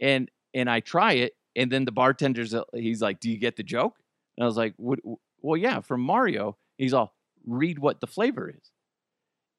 [0.00, 3.56] And and I try it, and then the bartender's uh, he's like, "Do you get
[3.56, 3.96] the joke?"
[4.36, 7.14] And I was like, "Well, yeah, from Mario." He's all,
[7.46, 8.70] read what the flavor is.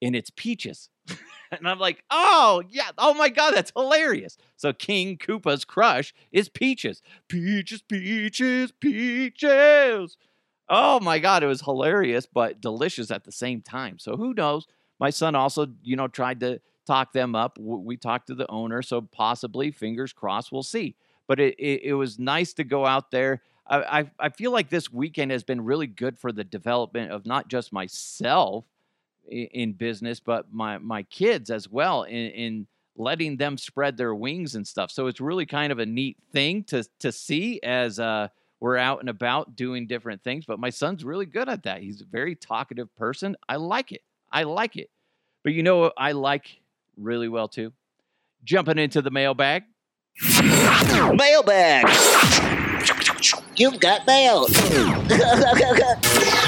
[0.01, 0.89] And it's peaches.
[1.51, 2.89] and I'm like, oh, yeah.
[2.97, 4.37] Oh my God, that's hilarious.
[4.55, 7.01] So King Koopa's crush is peaches.
[7.27, 10.17] Peaches, peaches, peaches.
[10.69, 13.99] Oh my God, it was hilarious, but delicious at the same time.
[13.99, 14.65] So who knows?
[14.99, 17.57] My son also, you know, tried to talk them up.
[17.59, 18.81] We talked to the owner.
[18.81, 20.95] So possibly, fingers crossed, we'll see.
[21.27, 24.91] But it, it, it was nice to go out there I, I, feel like this
[24.91, 28.65] weekend has been really good for the development of not just myself
[29.27, 34.13] in, in business, but my my kids as well in, in letting them spread their
[34.13, 34.91] wings and stuff.
[34.91, 38.27] So it's really kind of a neat thing to to see as uh,
[38.59, 40.45] we're out and about doing different things.
[40.45, 41.81] But my son's really good at that.
[41.81, 43.35] He's a very talkative person.
[43.49, 44.01] I like it.
[44.31, 44.89] I like it.
[45.43, 46.61] But you know what I like
[46.97, 47.73] really well too?
[48.43, 49.63] Jumping into the mailbag.
[51.13, 51.85] Mailbag.
[53.55, 54.47] You've got mail.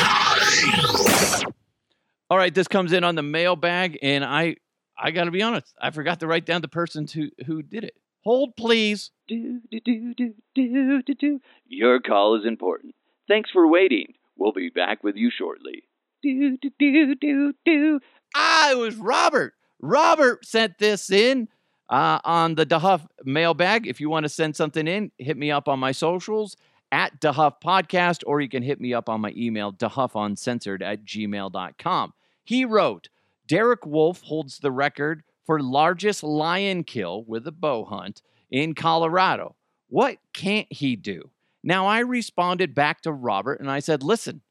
[2.29, 4.55] All right, this comes in on the mailbag, and I
[4.97, 7.95] I gotta be honest, I forgot to write down the person who who did it.
[8.23, 9.11] Hold, please.
[9.27, 11.39] Do, do, do, do, do, do, do.
[11.67, 12.95] Your call is important.
[13.27, 14.13] Thanks for waiting.
[14.35, 15.83] We'll be back with you shortly.
[16.23, 17.99] Do, do, do, do, do.
[18.35, 19.53] Ah, it was Robert.
[19.79, 21.47] Robert sent this in
[21.89, 23.85] uh, on the DeHuff mailbag.
[23.85, 26.57] If you want to send something in, hit me up on my socials
[26.95, 32.13] at DeHuff Podcast, or you can hit me up on my email, DeHuffUncensored at gmail.com.
[32.45, 33.10] He wrote,
[33.49, 39.58] Derek Wolfe holds the record for largest lion kill with a bow hunt in Colorado.
[39.89, 41.31] What can't he do?
[41.65, 44.41] Now, I responded back to Robert and I said, listen,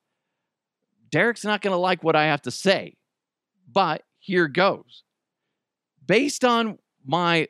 [1.11, 2.99] Derek's not going to like what I have to say,
[3.73, 5.03] but here goes.
[6.07, 7.49] Based on my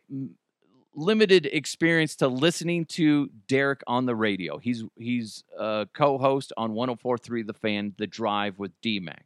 [0.95, 4.59] limited experience to listening to Derek on the radio.
[4.59, 9.19] He's he's a co-host on 104.3 The Fan, The Drive with DMAC.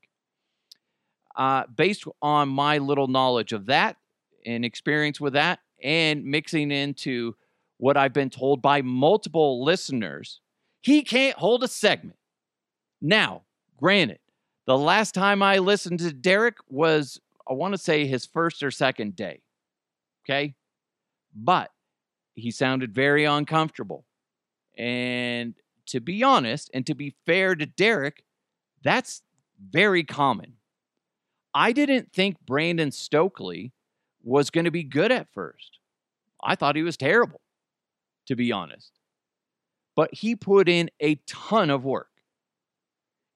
[1.37, 3.97] Uh, based on my little knowledge of that
[4.45, 7.35] and experience with that, and mixing into
[7.77, 10.41] what I've been told by multiple listeners,
[10.81, 12.19] he can't hold a segment.
[13.01, 13.43] Now,
[13.79, 14.19] granted,
[14.67, 18.71] the last time I listened to Derek was, I want to say, his first or
[18.71, 19.43] second day.
[20.25, 20.55] Okay.
[21.35, 21.71] But
[22.35, 24.05] he sounded very uncomfortable.
[24.77, 25.55] And
[25.87, 28.25] to be honest, and to be fair to Derek,
[28.83, 29.23] that's
[29.71, 30.55] very common.
[31.55, 33.73] I didn't think Brandon Stokley
[34.23, 35.79] was going to be good at first.
[36.43, 37.41] I thought he was terrible,
[38.27, 38.93] to be honest.
[39.97, 42.11] But he put in a ton of work.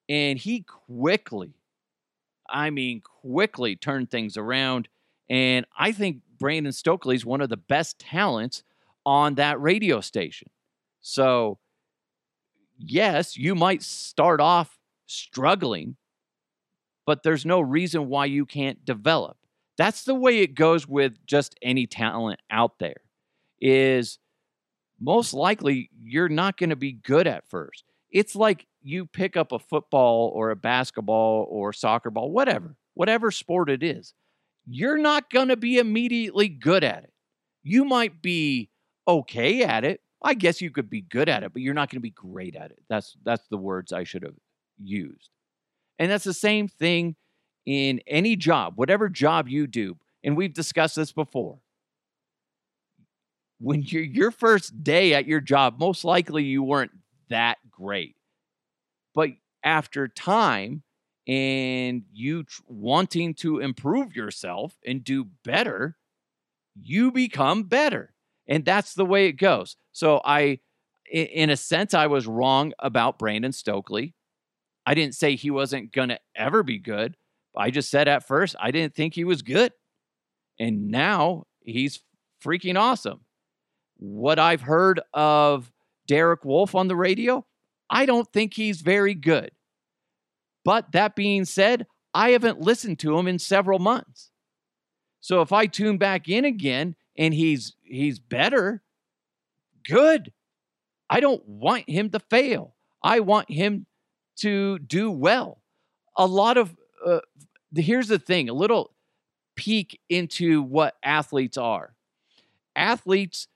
[0.08, 1.54] And he quickly,
[2.48, 4.88] I mean, quickly turned things around.
[5.28, 8.62] And I think Brandon Stokley is one of the best talents
[9.06, 10.50] on that radio station.
[11.00, 11.58] So,
[12.78, 15.96] yes, you might start off struggling,
[17.06, 19.36] but there's no reason why you can't develop.
[19.78, 23.02] That's the way it goes with just any talent out there.
[23.60, 24.18] Is
[25.00, 27.84] most likely you're not going to be good at first.
[28.10, 33.30] It's like you pick up a football or a basketball or soccer ball, whatever, whatever
[33.30, 34.14] sport it is.
[34.66, 37.12] You're not going to be immediately good at it.
[37.62, 38.70] You might be
[39.06, 40.00] okay at it.
[40.22, 42.54] I guess you could be good at it, but you're not going to be great
[42.54, 42.82] at it.
[42.88, 44.36] That's that's the words I should have
[44.80, 45.30] used.
[45.98, 47.16] And that's the same thing
[47.66, 49.96] in any job, whatever job you do.
[50.24, 51.58] And we've discussed this before.
[53.58, 56.92] When you're your first day at your job, most likely you weren't
[57.28, 58.16] that great.
[59.14, 59.30] But
[59.64, 60.82] after time
[61.26, 65.96] and you tr- wanting to improve yourself and do better,
[66.74, 68.14] you become better.
[68.48, 69.76] And that's the way it goes.
[69.92, 70.58] So I
[71.10, 74.14] in a sense I was wrong about Brandon Stokley.
[74.86, 77.16] I didn't say he wasn't going to ever be good.
[77.56, 79.72] I just said at first I didn't think he was good.
[80.58, 82.00] And now he's
[82.42, 83.20] freaking awesome.
[83.98, 85.70] What I've heard of
[86.06, 87.44] Derek Wolfe on the radio,
[87.90, 89.50] I don't think he's very good.
[90.64, 94.30] But that being said, I haven't listened to him in several months.
[95.20, 98.82] So if I tune back in again and he's he's better,
[99.88, 100.32] good.
[101.08, 102.74] I don't want him to fail.
[103.02, 103.86] I want him
[104.36, 105.60] to do well.
[106.16, 107.20] A lot of uh,
[107.74, 108.94] here's the thing, a little
[109.56, 111.94] peek into what athletes are.
[112.74, 113.48] Athletes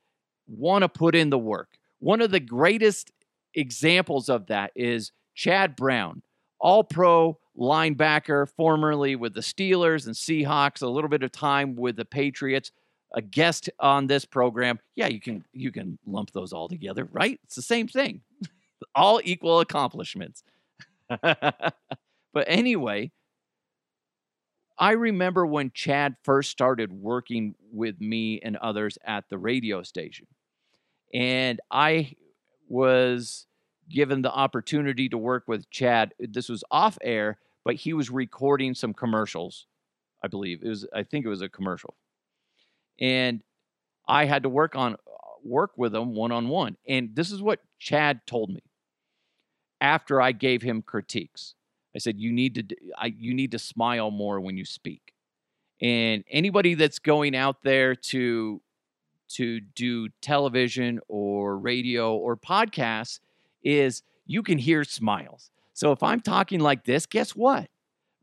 [0.46, 1.78] want to put in the work.
[1.98, 3.10] One of the greatest
[3.54, 6.22] examples of that is Chad Brown,
[6.66, 11.94] all pro linebacker, formerly with the Steelers and Seahawks, a little bit of time with
[11.94, 12.72] the Patriots,
[13.14, 14.80] a guest on this program.
[14.96, 17.38] Yeah, you can you can lump those all together, right?
[17.44, 18.22] It's the same thing.
[18.96, 20.42] all equal accomplishments.
[21.08, 21.76] but
[22.48, 23.12] anyway,
[24.76, 30.26] I remember when Chad first started working with me and others at the radio station.
[31.14, 32.16] And I
[32.68, 33.46] was
[33.88, 36.14] given the opportunity to work with Chad.
[36.22, 39.66] Uh, this was off air, but he was recording some commercials,
[40.22, 40.62] I believe.
[40.62, 41.94] It was I think it was a commercial.
[43.00, 43.42] And
[44.08, 44.96] I had to work on uh,
[45.44, 46.76] work with him one on one.
[46.88, 48.62] And this is what Chad told me
[49.80, 51.54] after I gave him critiques.
[51.94, 55.14] I said, "You need to, I, you need to smile more when you speak."
[55.80, 58.62] And anybody that's going out there to
[59.28, 63.20] to do television or radio or podcasts
[63.66, 65.50] is you can hear smiles.
[65.72, 67.68] So if I'm talking like this, guess what?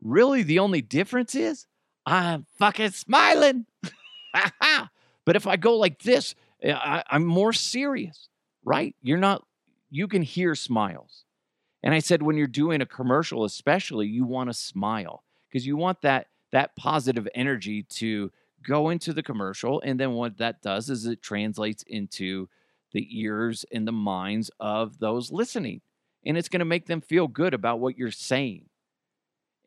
[0.02, 1.66] Really, the only difference is
[2.06, 3.66] I'm fucking smiling.
[5.24, 8.28] but if I go like this, eh, I, I'm more serious,
[8.64, 8.96] right?
[9.02, 9.46] You're not.
[9.90, 11.24] You can hear smiles.
[11.82, 15.76] And I said, when you're doing a commercial, especially, you want to smile because you
[15.76, 18.30] want that that positive energy to
[18.66, 19.80] go into the commercial.
[19.82, 22.48] And then what that does is it translates into
[22.94, 25.82] the ears and the minds of those listening.
[26.24, 28.64] And it's going to make them feel good about what you're saying.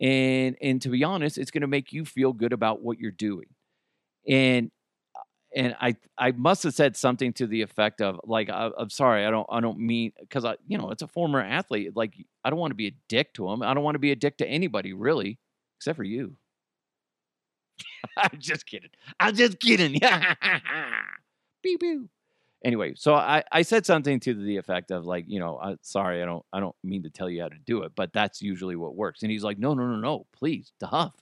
[0.02, 3.12] And and to be honest, it's going to make you feel good about what you're
[3.12, 3.48] doing.
[4.28, 4.72] And
[5.16, 5.22] uh,
[5.56, 9.26] and I I must have said something to the effect of like I, am sorry
[9.26, 12.14] I don't I don't mean because I you know it's a former athlete like
[12.44, 14.16] I don't want to be a dick to him I don't want to be a
[14.16, 15.40] dick to anybody really
[15.78, 16.38] except for you.
[18.18, 18.90] I'm just kidding.
[19.20, 20.00] I'm just kidding.
[21.64, 22.10] beep beep.
[22.66, 26.24] Anyway, so I, I said something to the effect of like, you know, uh, sorry,
[26.24, 28.76] I don't I don't mean to tell you how to do it, but that's usually
[28.76, 29.22] what works.
[29.22, 31.14] And he's like, no, no, no, no, please, Duff.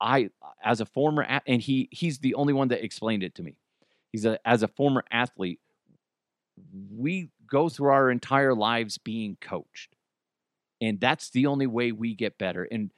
[0.00, 0.30] I
[0.64, 3.56] as a former and he he's the only one that explained it to me.
[4.10, 5.60] He's a as a former athlete,
[6.96, 9.94] we go through our entire lives being coached.
[10.80, 12.90] And that's the only way we get better and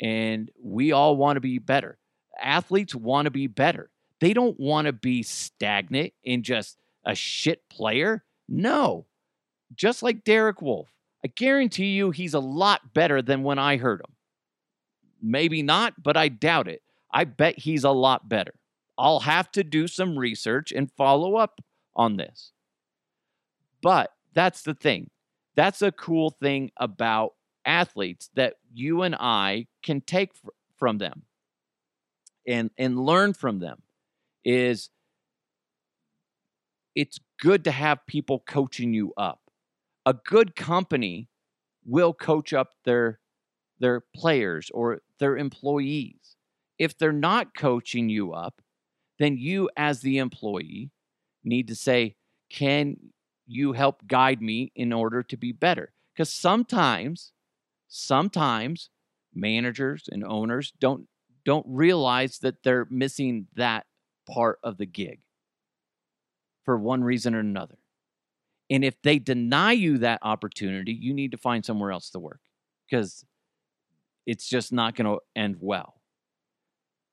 [0.00, 1.98] and we all want to be better.
[2.40, 3.90] Athletes want to be better.
[4.20, 8.24] They don't want to be stagnant in just a shit player.
[8.48, 9.06] No.
[9.74, 10.92] Just like Derek Wolfe.
[11.24, 14.14] I guarantee you he's a lot better than when I heard him.
[15.20, 16.82] Maybe not, but I doubt it.
[17.10, 18.54] I bet he's a lot better.
[18.98, 21.60] I'll have to do some research and follow up
[21.94, 22.52] on this.
[23.82, 25.10] But that's the thing.
[25.54, 31.22] That's a cool thing about athletes that you and I can take fr- from them
[32.46, 33.82] and and learn from them
[34.46, 34.90] is
[36.94, 39.40] it's good to have people coaching you up.
[40.06, 41.28] A good company
[41.84, 43.20] will coach up their
[43.78, 46.36] their players or their employees.
[46.78, 48.62] If they're not coaching you up,
[49.18, 50.90] then you as the employee
[51.44, 52.16] need to say,
[52.50, 53.12] "Can
[53.46, 57.32] you help guide me in order to be better?" Cuz sometimes
[57.88, 58.90] sometimes
[59.34, 61.08] managers and owners don't
[61.44, 63.86] don't realize that they're missing that
[64.26, 65.20] part of the gig
[66.64, 67.78] for one reason or another.
[68.68, 72.40] And if they deny you that opportunity, you need to find somewhere else to work
[72.88, 73.24] because
[74.26, 76.00] it's just not going to end well.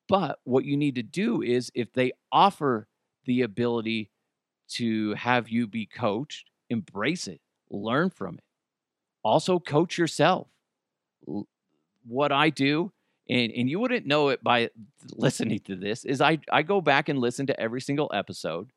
[0.08, 2.88] But what you need to do is if they offer
[3.24, 4.10] the ability
[4.70, 7.40] to have you be coached, embrace it,
[7.70, 8.44] learn from it.
[9.22, 10.48] Also, coach yourself.
[12.06, 12.92] What I do,
[13.28, 14.70] and, and you wouldn't know it by
[15.12, 18.70] listening to this, is I, I go back and listen to every single episode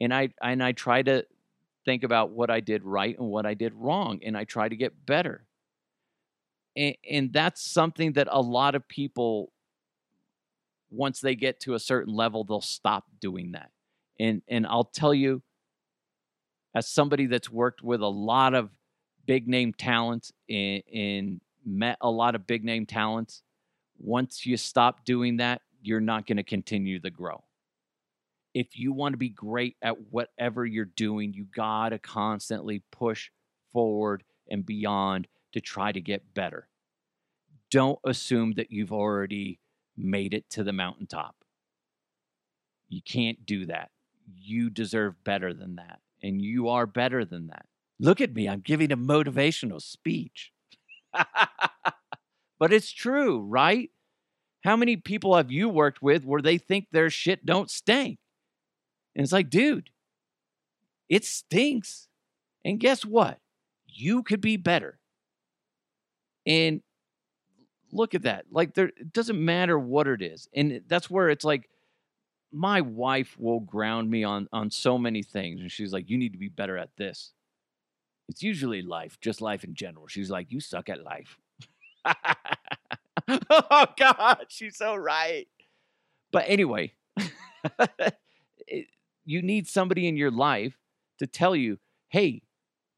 [0.00, 1.24] and I and I try to
[1.84, 4.76] think about what I did right and what I did wrong, and I try to
[4.76, 5.44] get better.
[6.76, 9.52] And, and that's something that a lot of people,
[10.90, 13.70] once they get to a certain level, they'll stop doing that.
[14.18, 15.42] And and I'll tell you,
[16.74, 18.70] as somebody that's worked with a lot of
[19.26, 23.42] big name talents and, and met a lot of big name talents,
[24.04, 27.42] once you stop doing that, you're not going to continue to grow
[28.54, 33.30] if you want to be great at whatever you're doing, you got to constantly push
[33.72, 36.68] forward and beyond to try to get better.
[37.70, 39.58] Don't assume that you've already
[39.96, 41.34] made it to the mountaintop.
[42.88, 43.90] You can't do that.
[44.32, 45.98] You deserve better than that.
[46.22, 47.66] And you are better than that.
[47.98, 50.52] Look at me, I'm giving a motivational speech.
[52.58, 53.90] but it's true, right?
[54.64, 58.18] How many people have you worked with where they think their shit don't stink?
[59.14, 59.90] And it's like, dude,
[61.10, 62.08] it stinks.
[62.64, 63.38] And guess what?
[63.86, 64.98] You could be better.
[66.46, 66.80] And
[67.92, 68.46] look at that.
[68.50, 70.48] Like there it doesn't matter what it is.
[70.54, 71.68] And that's where it's like
[72.50, 76.32] my wife will ground me on on so many things and she's like you need
[76.32, 77.32] to be better at this.
[78.30, 80.06] It's usually life, just life in general.
[80.08, 81.36] She's like you suck at life.
[83.50, 85.46] oh god, she's so right.
[86.32, 86.92] But anyway,
[88.66, 88.86] it,
[89.24, 90.76] you need somebody in your life
[91.18, 92.42] to tell you, hey,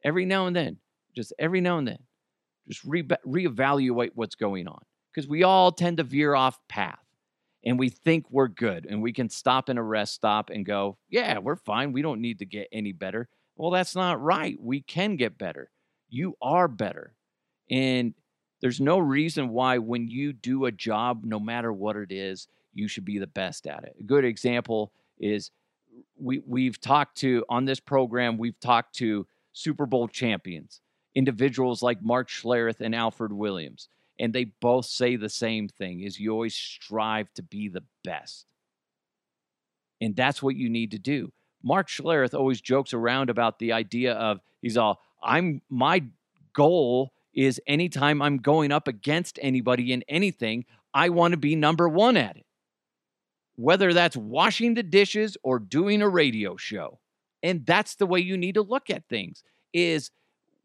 [0.04, 0.78] every now and then,
[1.14, 1.98] just every now and then,
[2.66, 4.80] just re- reevaluate what's going on.
[5.14, 6.98] Because we all tend to veer off path
[7.64, 10.98] and we think we're good and we can stop in a rest stop and go,
[11.08, 11.92] yeah, we're fine.
[11.92, 13.28] We don't need to get any better.
[13.56, 14.56] Well, that's not right.
[14.60, 15.70] We can get better.
[16.08, 17.14] You are better.
[17.70, 18.14] And
[18.60, 22.88] there's no reason why, when you do a job, no matter what it is, you
[22.88, 23.96] should be the best at it.
[24.00, 25.50] A good example is
[26.18, 30.80] we we've talked to on this program we've talked to Super Bowl champions,
[31.14, 33.88] individuals like Mark Schlereth and Alfred Williams,
[34.18, 38.52] and they both say the same thing: is you always strive to be the best,
[40.00, 41.32] and that's what you need to do.
[41.62, 46.04] Mark Schlereth always jokes around about the idea of he's all I'm my
[46.52, 51.88] goal is anytime I'm going up against anybody in anything, I want to be number
[51.88, 52.46] one at it
[53.56, 57.00] whether that's washing the dishes or doing a radio show.
[57.42, 60.10] And that's the way you need to look at things is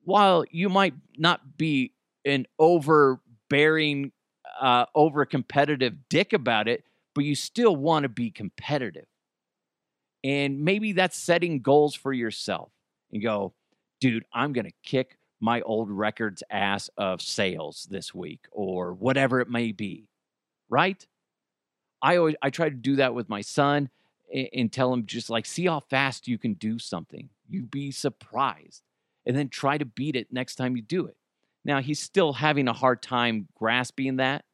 [0.03, 1.93] while you might not be
[2.25, 4.11] an overbearing
[4.59, 6.83] uh, over competitive dick about it,
[7.15, 9.05] but you still want to be competitive.
[10.23, 12.71] And maybe that's setting goals for yourself
[13.11, 13.53] and go,
[13.99, 19.41] dude, I'm going to kick my old record's ass of sales this week or whatever
[19.41, 20.07] it may be.
[20.69, 21.05] Right?
[22.01, 23.89] I always I try to do that with my son
[24.33, 27.29] and, and tell him just like see how fast you can do something.
[27.49, 28.81] You'd be surprised,
[29.25, 31.17] and then try to beat it next time you do it.
[31.65, 34.45] Now he's still having a hard time grasping that,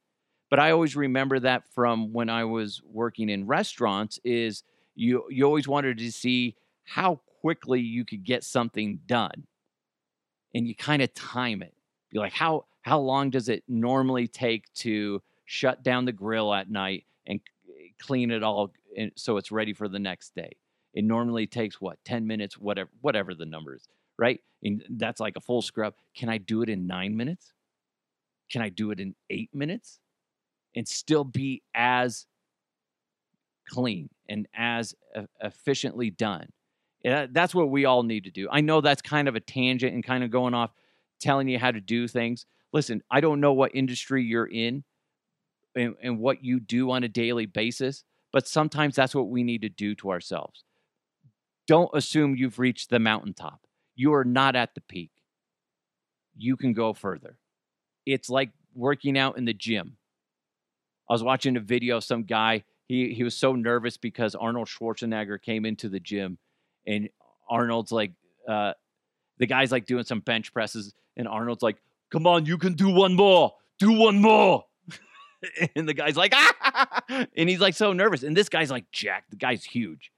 [0.50, 4.20] but I always remember that from when I was working in restaurants.
[4.24, 4.62] Is
[4.94, 9.46] you you always wanted to see how quickly you could get something done,
[10.54, 11.74] and you kind of time it.
[12.10, 16.70] Be like how how long does it normally take to shut down the grill at
[16.70, 17.40] night and
[18.00, 20.52] clean it all eh, so it's ready for the next day.
[20.94, 23.88] It normally takes what 10 minutes, whatever whatever the number is,
[24.18, 24.40] right?
[24.62, 25.94] And that's like a full scrub.
[26.16, 27.52] Can I do it in nine minutes?
[28.50, 30.00] Can I do it in eight minutes?
[30.74, 32.26] And still be as
[33.68, 34.94] clean and as
[35.42, 36.48] efficiently done.
[37.04, 38.48] That's what we all need to do.
[38.50, 40.70] I know that's kind of a tangent and kind of going off
[41.20, 42.46] telling you how to do things.
[42.72, 44.84] Listen, I don't know what industry you're in
[45.74, 49.62] and, and what you do on a daily basis, but sometimes that's what we need
[49.62, 50.64] to do to ourselves.
[51.66, 53.60] Don't assume you've reached the mountaintop.
[53.94, 55.10] You are not at the peak.
[56.36, 57.38] You can go further.
[58.06, 59.96] It's like working out in the gym.
[61.10, 62.64] I was watching a video of some guy.
[62.86, 66.38] He he was so nervous because Arnold Schwarzenegger came into the gym,
[66.88, 67.08] and
[67.48, 68.12] Arnold's like,
[68.48, 68.72] uh,
[69.38, 71.76] the guy's like doing some bench presses, and Arnold's like,
[72.10, 74.64] "Come on, you can do one more, do one more."
[75.76, 77.02] and the guy's like, ah!
[77.36, 78.22] and he's like so nervous.
[78.22, 79.24] And this guy's like Jack.
[79.30, 80.10] The guy's huge.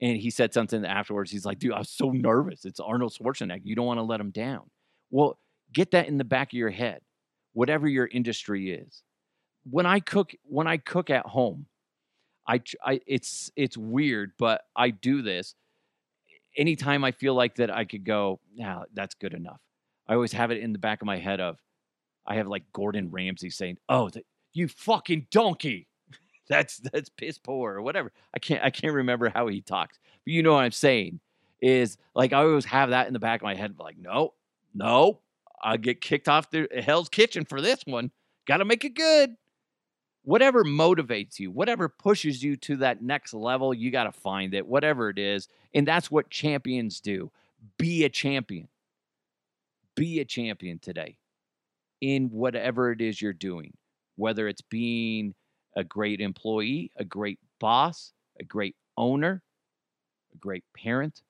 [0.00, 1.30] And he said something afterwards.
[1.30, 2.64] He's like, dude, I was so nervous.
[2.64, 3.62] It's Arnold Schwarzenegger.
[3.64, 4.70] You don't want to let him down.
[5.10, 5.38] Well,
[5.72, 7.00] get that in the back of your head,
[7.52, 9.02] whatever your industry is.
[9.70, 11.66] When I cook, when I cook at home,
[12.46, 15.54] I, I it's it's weird, but I do this
[16.56, 19.60] anytime I feel like that I could go, now that's good enough.
[20.08, 21.58] I always have it in the back of my head of
[22.26, 24.10] I have like Gordon Ramsay saying, "Oh,
[24.52, 25.88] you fucking donkey."
[26.48, 28.12] that's that's piss poor or whatever.
[28.34, 31.20] I can't I can't remember how he talks, but you know what I'm saying
[31.60, 33.76] is like I always have that in the back of my head.
[33.78, 34.34] Like, no,
[34.74, 35.20] no,
[35.62, 38.10] I get kicked off the Hell's Kitchen for this one.
[38.46, 39.36] Got to make it good.
[40.24, 44.66] Whatever motivates you, whatever pushes you to that next level, you got to find it,
[44.66, 45.48] whatever it is.
[45.74, 47.30] And that's what champions do.
[47.78, 48.68] Be a champion.
[49.94, 51.18] Be a champion today
[52.00, 53.74] in whatever it is you're doing,
[54.16, 55.34] whether it's being
[55.76, 59.42] a great employee, a great boss, a great owner,
[60.34, 61.22] a great parent,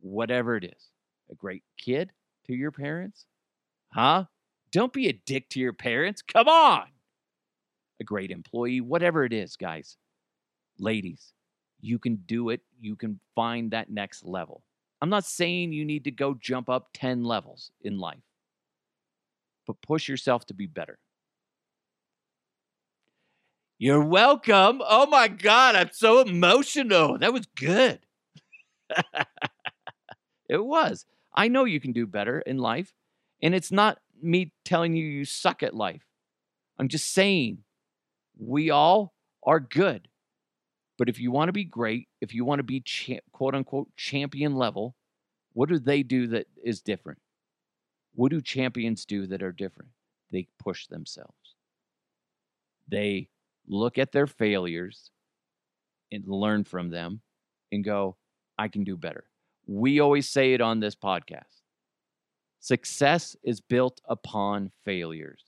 [0.00, 0.90] whatever it is,
[1.30, 2.12] a great kid
[2.46, 3.26] to your parents.
[3.92, 4.24] Huh?
[4.72, 6.22] Don't be a dick to your parents.
[6.22, 6.91] Come on.
[8.02, 9.96] A great employee, whatever it is, guys,
[10.76, 11.34] ladies,
[11.80, 12.60] you can do it.
[12.80, 14.64] You can find that next level.
[15.00, 18.24] I'm not saying you need to go jump up 10 levels in life,
[19.68, 20.98] but push yourself to be better.
[23.78, 24.82] You're welcome.
[24.84, 27.18] Oh my God, I'm so emotional.
[27.18, 28.00] That was good.
[30.48, 31.06] it was.
[31.32, 32.92] I know you can do better in life.
[33.40, 36.02] And it's not me telling you you suck at life.
[36.80, 37.58] I'm just saying
[38.38, 39.14] we all
[39.44, 40.08] are good.
[40.98, 43.88] But if you want to be great, if you want to be cha- quote unquote
[43.96, 44.94] champion level,
[45.52, 47.18] what do they do that is different?
[48.14, 49.90] What do champions do that are different?
[50.30, 51.56] They push themselves.
[52.88, 53.28] They
[53.66, 55.10] look at their failures
[56.10, 57.20] and learn from them
[57.70, 58.16] and go,
[58.58, 59.24] I can do better.
[59.66, 61.62] We always say it on this podcast.
[62.60, 65.42] Success is built upon failures,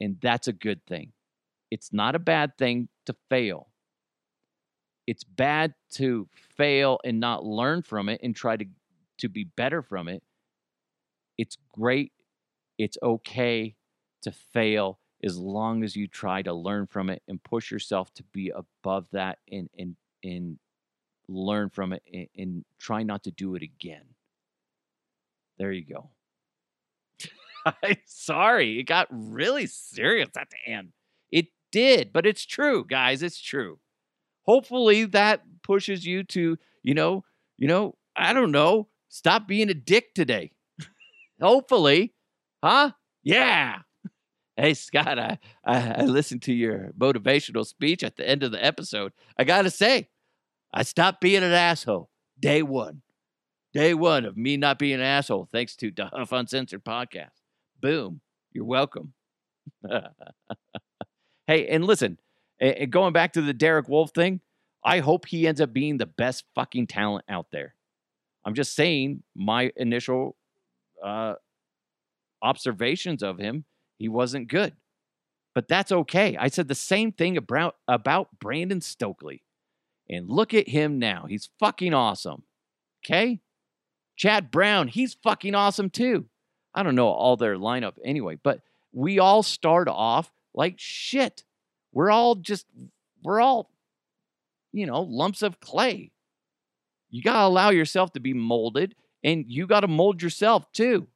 [0.00, 1.12] and that's a good thing.
[1.70, 3.68] It's not a bad thing to fail.
[5.06, 8.64] It's bad to fail and not learn from it and try to,
[9.18, 10.22] to be better from it.
[11.38, 12.12] It's great.
[12.78, 13.76] It's okay
[14.22, 18.22] to fail as long as you try to learn from it and push yourself to
[18.32, 20.58] be above that and and and
[21.28, 24.04] learn from it and, and try not to do it again.
[25.58, 26.10] There you go.
[27.64, 30.92] I'm sorry, it got really serious at the end.
[31.72, 33.22] Did, but it's true, guys.
[33.22, 33.78] It's true.
[34.42, 37.24] Hopefully that pushes you to, you know,
[37.58, 40.52] you know, I don't know, stop being a dick today.
[41.40, 42.14] Hopefully,
[42.62, 42.92] huh?
[43.22, 43.78] Yeah.
[44.56, 48.62] Hey Scott, I, I I listened to your motivational speech at the end of the
[48.64, 49.12] episode.
[49.38, 50.08] I gotta say,
[50.72, 53.02] I stopped being an asshole day one.
[53.72, 57.30] Day one of me not being an asshole, thanks to the Huff Uncensored podcast.
[57.80, 58.20] Boom.
[58.52, 59.14] You're welcome.
[61.50, 62.16] hey, and listen,
[62.90, 64.40] going back to the Derek Wolfe thing,
[64.84, 67.74] I hope he ends up being the best fucking talent out there.
[68.44, 70.36] I'm just saying my initial
[71.04, 71.34] uh,
[72.40, 73.64] observations of him,
[73.98, 74.74] he wasn't good.
[75.52, 76.36] But that's okay.
[76.38, 79.42] I said the same thing about, about Brandon Stokley.
[80.08, 81.26] And look at him now.
[81.28, 82.44] He's fucking awesome.
[83.04, 83.40] Okay?
[84.16, 86.26] Chad Brown, he's fucking awesome too.
[86.74, 88.60] I don't know all their lineup anyway, but
[88.92, 91.44] we all start off like shit.
[91.92, 92.66] We're all just,
[93.22, 93.70] we're all,
[94.72, 96.12] you know, lumps of clay.
[97.10, 98.94] You got to allow yourself to be molded
[99.24, 101.08] and you got to mold yourself too.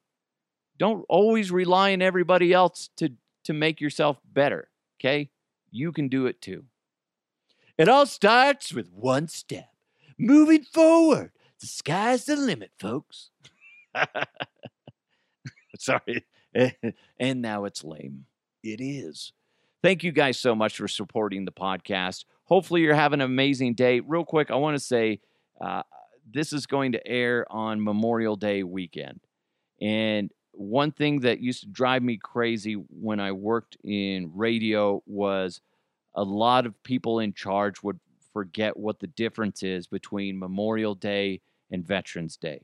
[0.78, 3.12] Don't always rely on everybody else to,
[3.44, 4.68] to make yourself better.
[4.98, 5.30] Okay?
[5.70, 6.64] You can do it too.
[7.78, 9.70] It all starts with one step.
[10.18, 11.32] Moving forward.
[11.60, 13.30] The sky's the limit, folks.
[15.78, 16.24] Sorry.
[17.18, 18.26] and now it's lame.
[18.64, 19.32] It is.
[19.82, 22.24] Thank you guys so much for supporting the podcast.
[22.44, 24.00] Hopefully, you're having an amazing day.
[24.00, 25.20] Real quick, I want to say
[25.60, 25.82] uh,
[26.32, 29.20] this is going to air on Memorial Day weekend.
[29.82, 35.60] And one thing that used to drive me crazy when I worked in radio was
[36.14, 38.00] a lot of people in charge would
[38.32, 42.62] forget what the difference is between Memorial Day and Veterans Day.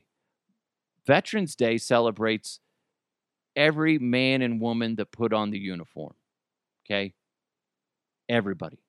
[1.05, 2.59] Veterans Day celebrates
[3.55, 6.13] every man and woman that put on the uniform.
[6.85, 7.13] Okay?
[8.29, 8.79] Everybody.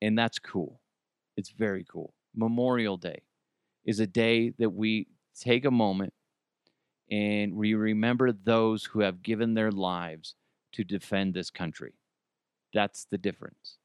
[0.00, 0.80] And that's cool.
[1.36, 2.14] It's very cool.
[2.34, 3.22] Memorial Day
[3.84, 6.12] is a day that we take a moment
[7.10, 10.34] and we remember those who have given their lives
[10.72, 11.94] to defend this country.
[12.72, 13.78] That's the difference.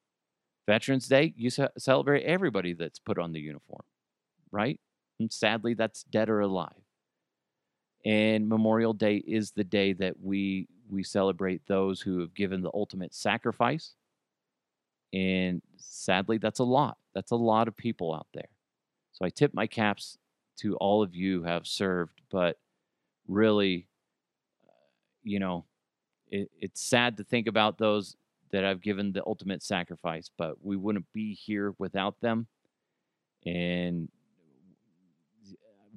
[0.67, 3.83] Veterans Day, you celebrate everybody that's put on the uniform,
[4.51, 4.79] right?
[5.19, 6.84] And sadly, that's dead or alive.
[8.05, 12.71] And Memorial Day is the day that we we celebrate those who have given the
[12.73, 13.95] ultimate sacrifice.
[15.13, 16.97] And sadly, that's a lot.
[17.15, 18.49] That's a lot of people out there.
[19.13, 20.17] So I tip my caps
[20.57, 22.57] to all of you who have served, but
[23.27, 23.87] really,
[25.23, 25.65] you know,
[26.29, 28.15] it, it's sad to think about those
[28.51, 32.47] that have given the ultimate sacrifice, but we wouldn't be here without them.
[33.45, 34.09] And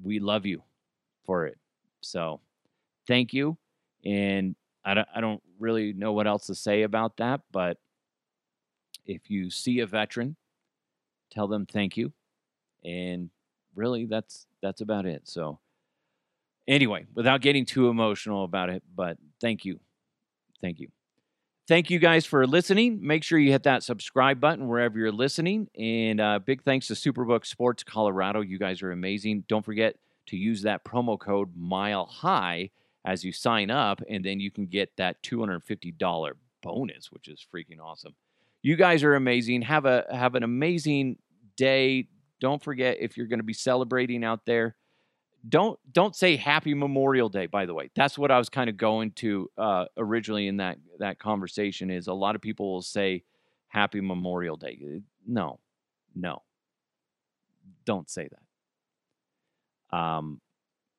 [0.03, 0.63] we love you
[1.25, 1.59] for it.
[2.01, 2.41] So
[3.07, 3.57] thank you.
[4.05, 7.79] And I don't, I don't really know what else to say about that, but
[9.07, 10.37] if you see a veteran,
[11.31, 12.13] tell them thank you.
[12.85, 13.31] And
[13.75, 15.23] really that's that's about it.
[15.25, 15.59] So
[16.67, 19.81] anyway, without getting too emotional about it, but thank you.
[20.61, 20.89] Thank you.
[21.67, 22.99] Thank you guys for listening.
[23.07, 25.69] Make sure you hit that subscribe button wherever you're listening.
[25.79, 28.41] And uh, big thanks to Superbook Sports Colorado.
[28.41, 29.45] You guys are amazing.
[29.49, 29.97] Don't forget
[30.29, 32.71] to use that promo code Mile High
[33.05, 37.81] as you sign up, and then you can get that $250 bonus, which is freaking
[37.83, 38.15] awesome.
[38.63, 39.63] You guys are amazing.
[39.63, 41.17] Have a have an amazing
[41.57, 42.09] day.
[42.41, 44.77] Don't forget if you're going to be celebrating out there,
[45.49, 48.77] don't don't say happy memorial day by the way that's what i was kind of
[48.77, 53.23] going to uh, originally in that that conversation is a lot of people will say
[53.69, 55.61] happy memorial day no
[56.15, 56.43] no
[57.85, 58.48] don't say that
[59.93, 60.41] um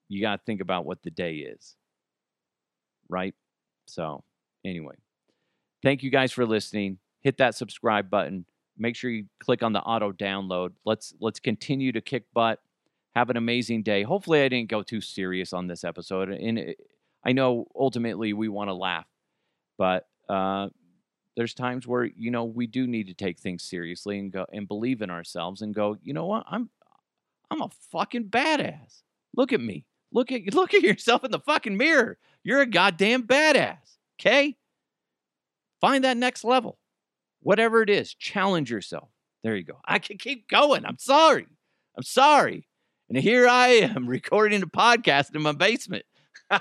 [0.08, 1.76] you got to think about what the day is
[3.10, 3.34] right
[3.86, 4.24] so
[4.66, 4.96] anyway
[5.84, 8.46] thank you guys for listening hit that subscribe button
[8.78, 12.60] make sure you click on the auto download let's let's continue to kick butt
[13.16, 14.04] have an amazing day.
[14.04, 16.30] Hopefully, I didn't go too serious on this episode.
[16.30, 16.80] And it,
[17.24, 19.08] I know ultimately we want to laugh,
[19.78, 20.70] but uh,
[21.36, 24.68] there's times where you know we do need to take things seriously and go and
[24.68, 25.98] believe in ourselves and go.
[26.04, 26.46] You know what?
[26.48, 26.70] I'm
[27.52, 29.02] I'm a fucking badass.
[29.36, 29.86] Look at me.
[30.12, 32.18] Look at look at yourself in the fucking mirror.
[32.44, 33.98] You're a goddamn badass.
[34.20, 34.56] Okay.
[35.82, 36.78] Find that next level.
[37.42, 39.10] Whatever it is, challenge yourself.
[39.44, 39.80] There you go.
[39.86, 40.86] I can keep going.
[40.86, 41.48] I'm sorry.
[41.96, 42.68] I'm sorry.
[43.08, 46.06] And here I am recording a podcast in my basement.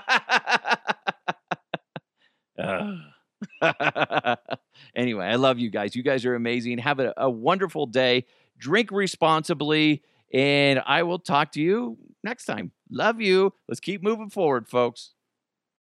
[4.95, 5.95] Anyway, I love you guys.
[5.95, 6.77] You guys are amazing.
[6.79, 8.25] Have a, a wonderful day.
[8.57, 10.03] Drink responsibly.
[10.33, 12.71] And I will talk to you next time.
[12.91, 13.53] Love you.
[13.67, 15.13] Let's keep moving forward, folks.